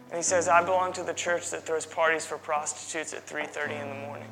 And 0.10 0.18
he 0.18 0.22
says, 0.24 0.48
I 0.48 0.64
belong 0.64 0.94
to 0.94 1.04
the 1.04 1.14
church 1.14 1.50
that 1.52 1.66
throws 1.66 1.86
parties 1.86 2.26
for 2.26 2.38
prostitutes 2.38 3.14
at 3.14 3.28
3:30 3.28 3.82
in 3.82 3.90
the 3.90 4.08
morning. 4.08 4.28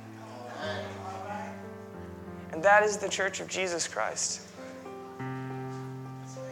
And 2.52 2.64
that 2.64 2.84
is 2.84 2.98
the 2.98 3.10
church 3.10 3.40
of 3.40 3.48
Jesus 3.48 3.88
Christ. 3.88 4.46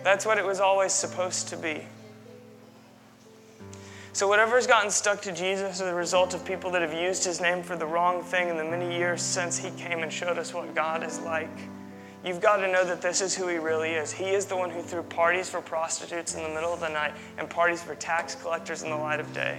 That's 0.06 0.24
what 0.24 0.38
it 0.38 0.46
was 0.46 0.60
always 0.60 0.94
supposed 0.94 1.48
to 1.48 1.58
be. 1.58 1.84
So, 4.14 4.28
whatever 4.28 4.56
has 4.56 4.68
gotten 4.68 4.92
stuck 4.92 5.20
to 5.24 5.32
Jesus 5.32 5.80
is 5.80 5.80
the 5.80 5.96
result 5.96 6.36
of 6.36 6.46
people 6.46 6.70
that 6.72 6.84
have 6.84 6.94
used 6.94 7.24
his 7.24 7.42
name 7.42 7.64
for 7.64 7.76
the 7.76 7.88
wrong 7.88 8.22
thing 8.22 8.50
in 8.50 8.56
the 8.56 8.64
many 8.64 8.96
years 8.96 9.20
since 9.24 9.58
he 9.58 9.72
came 9.72 10.04
and 10.04 10.14
showed 10.14 10.38
us 10.38 10.54
what 10.54 10.76
God 10.76 11.04
is 11.04 11.20
like. 11.22 11.50
You've 12.24 12.40
got 12.40 12.58
to 12.58 12.72
know 12.72 12.86
that 12.86 13.02
this 13.02 13.20
is 13.20 13.34
who 13.34 13.48
he 13.48 13.58
really 13.58 13.94
is. 13.94 14.12
He 14.12 14.26
is 14.26 14.46
the 14.46 14.56
one 14.56 14.70
who 14.70 14.84
threw 14.84 15.02
parties 15.02 15.50
for 15.50 15.60
prostitutes 15.60 16.36
in 16.36 16.44
the 16.44 16.50
middle 16.50 16.72
of 16.72 16.82
the 16.82 16.90
night 16.90 17.14
and 17.40 17.50
parties 17.50 17.82
for 17.82 17.96
tax 17.96 18.36
collectors 18.36 18.84
in 18.84 18.92
the 18.92 18.96
light 18.96 19.20
of 19.20 19.34
day. 19.34 19.58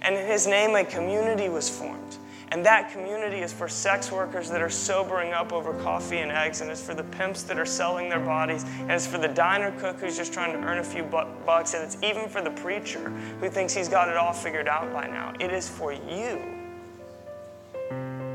And 0.00 0.16
in 0.16 0.26
his 0.26 0.48
name, 0.48 0.74
a 0.74 0.84
community 0.84 1.48
was 1.48 1.70
formed. 1.70 2.16
And 2.52 2.66
that 2.66 2.92
community 2.92 3.38
is 3.38 3.50
for 3.50 3.66
sex 3.66 4.12
workers 4.12 4.50
that 4.50 4.60
are 4.60 4.68
sobering 4.68 5.32
up 5.32 5.54
over 5.54 5.72
coffee 5.82 6.18
and 6.18 6.30
eggs, 6.30 6.60
and 6.60 6.70
it's 6.70 6.82
for 6.82 6.92
the 6.92 7.04
pimps 7.04 7.44
that 7.44 7.58
are 7.58 7.64
selling 7.64 8.10
their 8.10 8.20
bodies, 8.20 8.64
and 8.80 8.90
it's 8.90 9.06
for 9.06 9.16
the 9.16 9.28
diner 9.28 9.72
cook 9.80 9.96
who's 9.98 10.18
just 10.18 10.34
trying 10.34 10.52
to 10.52 10.58
earn 10.58 10.76
a 10.76 10.84
few 10.84 11.02
bucks, 11.02 11.72
and 11.72 11.82
it's 11.82 11.96
even 12.02 12.28
for 12.28 12.42
the 12.42 12.50
preacher 12.50 13.08
who 13.40 13.48
thinks 13.48 13.72
he's 13.72 13.88
got 13.88 14.10
it 14.10 14.18
all 14.18 14.34
figured 14.34 14.68
out 14.68 14.92
by 14.92 15.06
now. 15.06 15.32
It 15.40 15.50
is 15.50 15.66
for 15.66 15.94
you. 15.94 16.42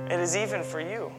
It 0.09 0.19
is 0.19 0.35
even 0.35 0.63
for 0.63 0.81
you. 0.81 1.11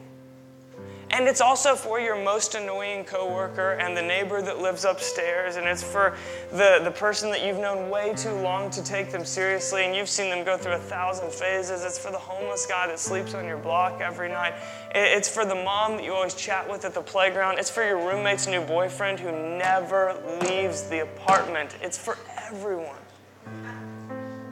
And 1.11 1.27
it's 1.27 1.41
also 1.41 1.75
for 1.75 1.99
your 1.99 2.23
most 2.23 2.53
annoying 2.53 3.03
coworker 3.03 3.71
and 3.73 3.97
the 3.97 4.01
neighbor 4.01 4.43
that 4.43 4.59
lives 4.59 4.85
upstairs. 4.85 5.55
And 5.55 5.67
it's 5.67 5.81
for 5.81 6.15
the, 6.51 6.81
the 6.83 6.91
person 6.91 7.31
that 7.31 7.43
you've 7.43 7.57
known 7.57 7.89
way 7.89 8.13
too 8.15 8.33
long 8.33 8.69
to 8.71 8.83
take 8.83 9.11
them 9.11 9.25
seriously 9.25 9.85
and 9.85 9.95
you've 9.95 10.09
seen 10.09 10.29
them 10.29 10.45
go 10.45 10.55
through 10.55 10.73
a 10.73 10.79
thousand 10.79 11.31
phases. 11.31 11.83
It's 11.83 11.97
for 11.97 12.11
the 12.11 12.17
homeless 12.17 12.67
guy 12.67 12.85
that 12.87 12.99
sleeps 12.99 13.33
on 13.33 13.45
your 13.45 13.57
block 13.57 14.01
every 14.01 14.29
night. 14.29 14.53
It's 14.93 15.27
for 15.27 15.45
the 15.45 15.55
mom 15.55 15.93
that 15.93 16.03
you 16.03 16.13
always 16.13 16.35
chat 16.35 16.69
with 16.69 16.85
at 16.85 16.93
the 16.93 17.01
playground. 17.01 17.57
It's 17.57 17.71
for 17.71 17.83
your 17.83 17.97
roommate's 17.97 18.47
new 18.47 18.61
boyfriend 18.61 19.19
who 19.19 19.31
never 19.31 20.15
leaves 20.41 20.83
the 20.83 21.01
apartment. 21.01 21.75
It's 21.81 21.97
for 21.97 22.17
everyone. 22.37 22.95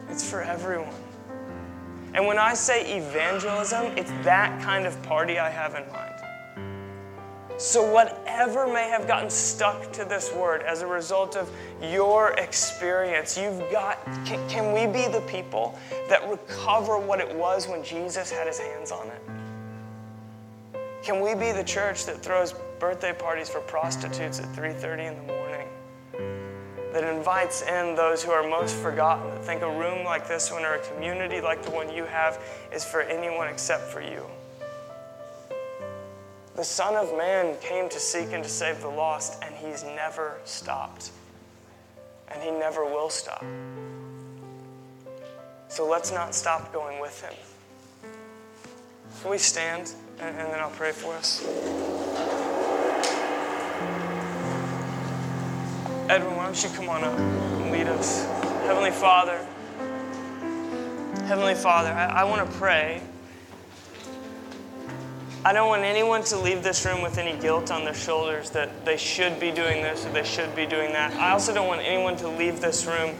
It's 0.09 0.27
for 0.27 0.41
everyone. 0.41 0.93
And 2.15 2.25
when 2.25 2.39
I 2.39 2.55
say 2.55 2.97
evangelism, 2.97 3.85
it's 3.95 4.09
that 4.23 4.59
kind 4.63 4.87
of 4.87 4.99
party 5.03 5.37
I 5.37 5.51
have 5.51 5.75
in 5.75 5.87
mind. 5.91 6.16
So, 7.57 7.91
whatever 7.91 8.67
may 8.67 8.87
have 8.89 9.07
gotten 9.07 9.31
stuck 9.31 9.91
to 9.93 10.05
this 10.05 10.31
word 10.31 10.61
as 10.61 10.83
a 10.83 10.87
result 10.87 11.35
of 11.35 11.49
your 11.81 12.33
experience, 12.33 13.35
you've 13.35 13.71
got, 13.71 14.03
can, 14.25 14.47
can, 14.47 14.73
we 14.73 14.85
be 14.85 15.07
the 15.11 15.21
people 15.21 15.77
that 16.07 16.29
recover 16.29 16.99
what 16.99 17.19
it 17.19 17.35
was 17.35 17.67
when 17.67 17.83
Jesus 17.83 18.29
had 18.29 18.45
his 18.45 18.59
hands 18.59 18.91
on 18.91 19.07
it? 19.07 19.21
Can 21.01 21.19
we 21.19 21.33
be 21.33 21.51
the 21.51 21.63
church 21.63 22.05
that 22.05 22.21
throws 22.21 22.53
birthday 22.79 23.13
parties 23.13 23.49
for 23.49 23.61
prostitutes 23.61 24.39
at 24.39 24.45
3:30 24.55 25.07
in 25.07 25.15
the 25.15 25.33
morning? 25.33 25.67
That 26.93 27.03
invites 27.03 27.63
in 27.63 27.95
those 27.95 28.23
who 28.23 28.31
are 28.31 28.47
most 28.47 28.75
forgotten, 28.75 29.31
that 29.31 29.43
think 29.43 29.63
a 29.63 29.69
room 29.79 30.05
like 30.05 30.27
this 30.27 30.51
one 30.51 30.63
or 30.63 30.75
a 30.75 30.79
community 30.79 31.41
like 31.41 31.63
the 31.63 31.71
one 31.71 31.91
you 31.91 32.05
have 32.05 32.39
is 32.71 32.85
for 32.85 33.01
anyone 33.01 33.47
except 33.47 33.83
for 33.85 34.01
you. 34.01 34.25
The 36.57 36.63
Son 36.63 36.95
of 36.95 37.15
Man 37.15 37.55
came 37.61 37.87
to 37.87 37.99
seek 37.99 38.33
and 38.33 38.43
to 38.43 38.49
save 38.49 38.81
the 38.81 38.87
lost, 38.87 39.43
and 39.43 39.53
he's 39.53 39.83
never 39.83 40.39
stopped. 40.43 41.11
And 42.29 42.41
he 42.41 42.49
never 42.49 42.83
will 42.83 43.11
stop. 43.11 43.45
So 45.67 45.87
let's 45.87 46.11
not 46.11 46.33
stop 46.33 46.73
going 46.73 46.99
with 46.99 47.21
him. 47.21 47.33
Can 49.21 49.29
we 49.29 49.37
stand 49.37 49.93
and, 50.19 50.35
and 50.35 50.51
then 50.51 50.59
I'll 50.59 50.71
pray 50.71 50.91
for 50.91 51.13
us? 51.13 51.45
Edwin, 56.09 56.35
why 56.35 56.45
don't 56.45 56.63
you 56.63 56.69
come 56.69 56.89
on 56.89 57.03
up 57.03 57.19
and 57.19 57.71
lead 57.71 57.85
us? 57.85 58.25
Heavenly 58.65 58.89
Father, 58.89 59.45
Heavenly 61.27 61.53
Father, 61.53 61.91
I, 61.91 62.21
I 62.21 62.23
want 62.23 62.49
to 62.49 62.57
pray 62.57 63.03
I 65.45 65.53
don't 65.53 65.67
want 65.67 65.83
anyone 65.83 66.23
to 66.25 66.37
leave 66.37 66.63
this 66.63 66.83
room 66.85 67.01
with 67.01 67.17
any 67.17 67.39
guilt 67.39 67.71
on 67.71 67.85
their 67.85 67.93
shoulders 67.93 68.49
that 68.49 68.85
they 68.85 68.97
should 68.97 69.39
be 69.39 69.51
doing 69.51 69.81
this 69.81 70.05
or 70.05 70.09
they 70.09 70.23
should 70.23 70.53
be 70.55 70.65
doing 70.65 70.91
that. 70.93 71.13
I 71.13 71.31
also 71.31 71.53
don't 71.53 71.67
want 71.67 71.81
anyone 71.81 72.17
to 72.17 72.27
leave 72.27 72.59
this 72.59 72.85
room 72.85 73.15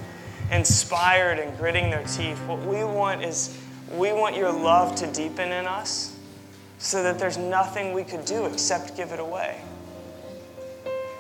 inspired 0.51 1.39
and 1.39 1.57
gritting 1.57 1.89
their 1.89 2.03
teeth. 2.03 2.37
What 2.47 2.59
we 2.63 2.83
want 2.83 3.23
is 3.23 3.57
we 3.95 4.11
want 4.13 4.35
your 4.35 4.51
love 4.51 4.95
to 4.95 5.07
deepen 5.13 5.51
in 5.51 5.67
us 5.67 6.17
so 6.79 7.03
that 7.03 7.19
there's 7.19 7.37
nothing 7.37 7.93
we 7.93 8.03
could 8.03 8.25
do 8.25 8.45
except 8.45 8.97
give 8.97 9.11
it 9.11 9.19
away. 9.19 9.61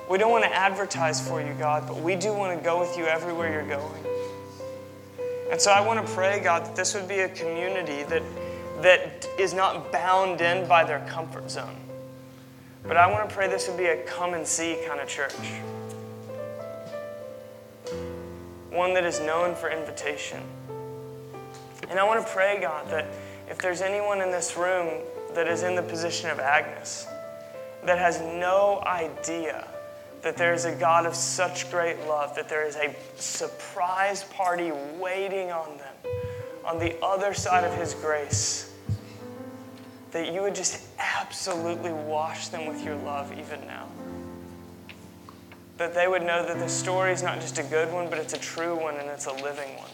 We 0.09 0.17
don't 0.17 0.31
want 0.31 0.45
to 0.45 0.53
advertise 0.53 1.25
for 1.25 1.41
you, 1.41 1.53
God, 1.53 1.87
but 1.87 2.01
we 2.01 2.15
do 2.15 2.33
want 2.33 2.57
to 2.57 2.63
go 2.63 2.79
with 2.79 2.97
you 2.97 3.05
everywhere 3.05 3.51
you're 3.51 3.67
going. 3.67 4.03
And 5.51 5.61
so 5.61 5.71
I 5.71 5.79
want 5.79 6.05
to 6.05 6.13
pray, 6.13 6.41
God, 6.43 6.65
that 6.65 6.75
this 6.75 6.93
would 6.95 7.07
be 7.07 7.19
a 7.19 7.29
community 7.29 8.03
that 8.03 8.23
that 8.81 9.27
is 9.39 9.53
not 9.53 9.91
bound 9.91 10.41
in 10.41 10.67
by 10.67 10.83
their 10.83 10.99
comfort 11.09 11.49
zone. 11.49 11.77
But 12.83 12.97
I 12.97 13.11
want 13.11 13.27
to 13.27 13.35
pray 13.35 13.47
this 13.47 13.67
would 13.67 13.77
be 13.77 13.85
a 13.85 14.03
come 14.03 14.33
and 14.33 14.45
see 14.45 14.77
kind 14.87 14.99
of 14.99 15.07
church. 15.07 15.33
One 18.69 18.93
that 18.93 19.03
is 19.03 19.19
known 19.19 19.55
for 19.55 19.69
invitation. 19.69 20.41
And 21.89 21.99
I 21.99 22.03
want 22.03 22.25
to 22.25 22.31
pray, 22.31 22.59
God, 22.61 22.89
that 22.91 23.07
if 23.49 23.57
there's 23.57 23.81
anyone 23.81 24.21
in 24.21 24.31
this 24.31 24.55
room 24.55 25.01
that 25.33 25.47
is 25.47 25.63
in 25.63 25.75
the 25.75 25.81
position 25.81 26.29
of 26.29 26.39
Agnes, 26.39 27.07
that 27.83 27.97
has 27.97 28.21
no 28.21 28.83
idea 28.85 29.67
that 30.21 30.37
there 30.37 30.53
is 30.53 30.65
a 30.65 30.75
God 30.75 31.05
of 31.05 31.15
such 31.15 31.69
great 31.71 31.99
love, 32.07 32.35
that 32.35 32.49
there 32.49 32.65
is 32.65 32.75
a 32.75 32.95
surprise 33.15 34.23
party 34.25 34.71
waiting 34.99 35.51
on 35.51 35.77
them 35.77 35.95
on 36.65 36.79
the 36.79 37.01
other 37.03 37.33
side 37.33 37.63
of 37.63 37.73
His 37.77 37.93
grace 37.93 38.66
that 40.11 40.33
you 40.33 40.41
would 40.41 40.55
just 40.55 40.81
absolutely 40.99 41.91
wash 41.91 42.47
them 42.47 42.65
with 42.65 42.83
your 42.83 42.95
love 42.95 43.31
even 43.37 43.59
now. 43.67 43.87
That 45.77 45.93
they 45.93 46.07
would 46.07 46.23
know 46.23 46.45
that 46.45 46.59
the 46.59 46.69
story 46.69 47.11
is 47.11 47.21
not 47.21 47.39
just 47.39 47.59
a 47.59 47.63
good 47.63 47.91
one, 47.93 48.09
but 48.09 48.17
it's 48.17 48.33
a 48.33 48.39
true 48.39 48.75
one 48.75 48.95
and 48.95 49.09
it's 49.09 49.25
a 49.25 49.33
living 49.33 49.69
one. 49.77 49.89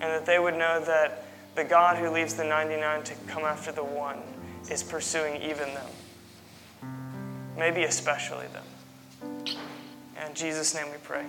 And 0.00 0.10
that 0.10 0.26
they 0.26 0.38
would 0.38 0.54
know 0.54 0.84
that 0.84 1.24
the 1.54 1.64
God 1.64 1.96
who 1.96 2.10
leaves 2.10 2.34
the 2.34 2.44
99 2.44 3.02
to 3.04 3.14
come 3.26 3.44
after 3.44 3.72
the 3.72 3.84
one 3.84 4.18
is 4.70 4.82
pursuing 4.82 5.42
even 5.42 5.68
them. 5.74 5.90
Maybe 7.56 7.84
especially 7.84 8.46
them. 8.48 8.64
In 10.26 10.34
Jesus' 10.34 10.74
name 10.74 10.86
we 10.90 10.98
pray. 11.02 11.24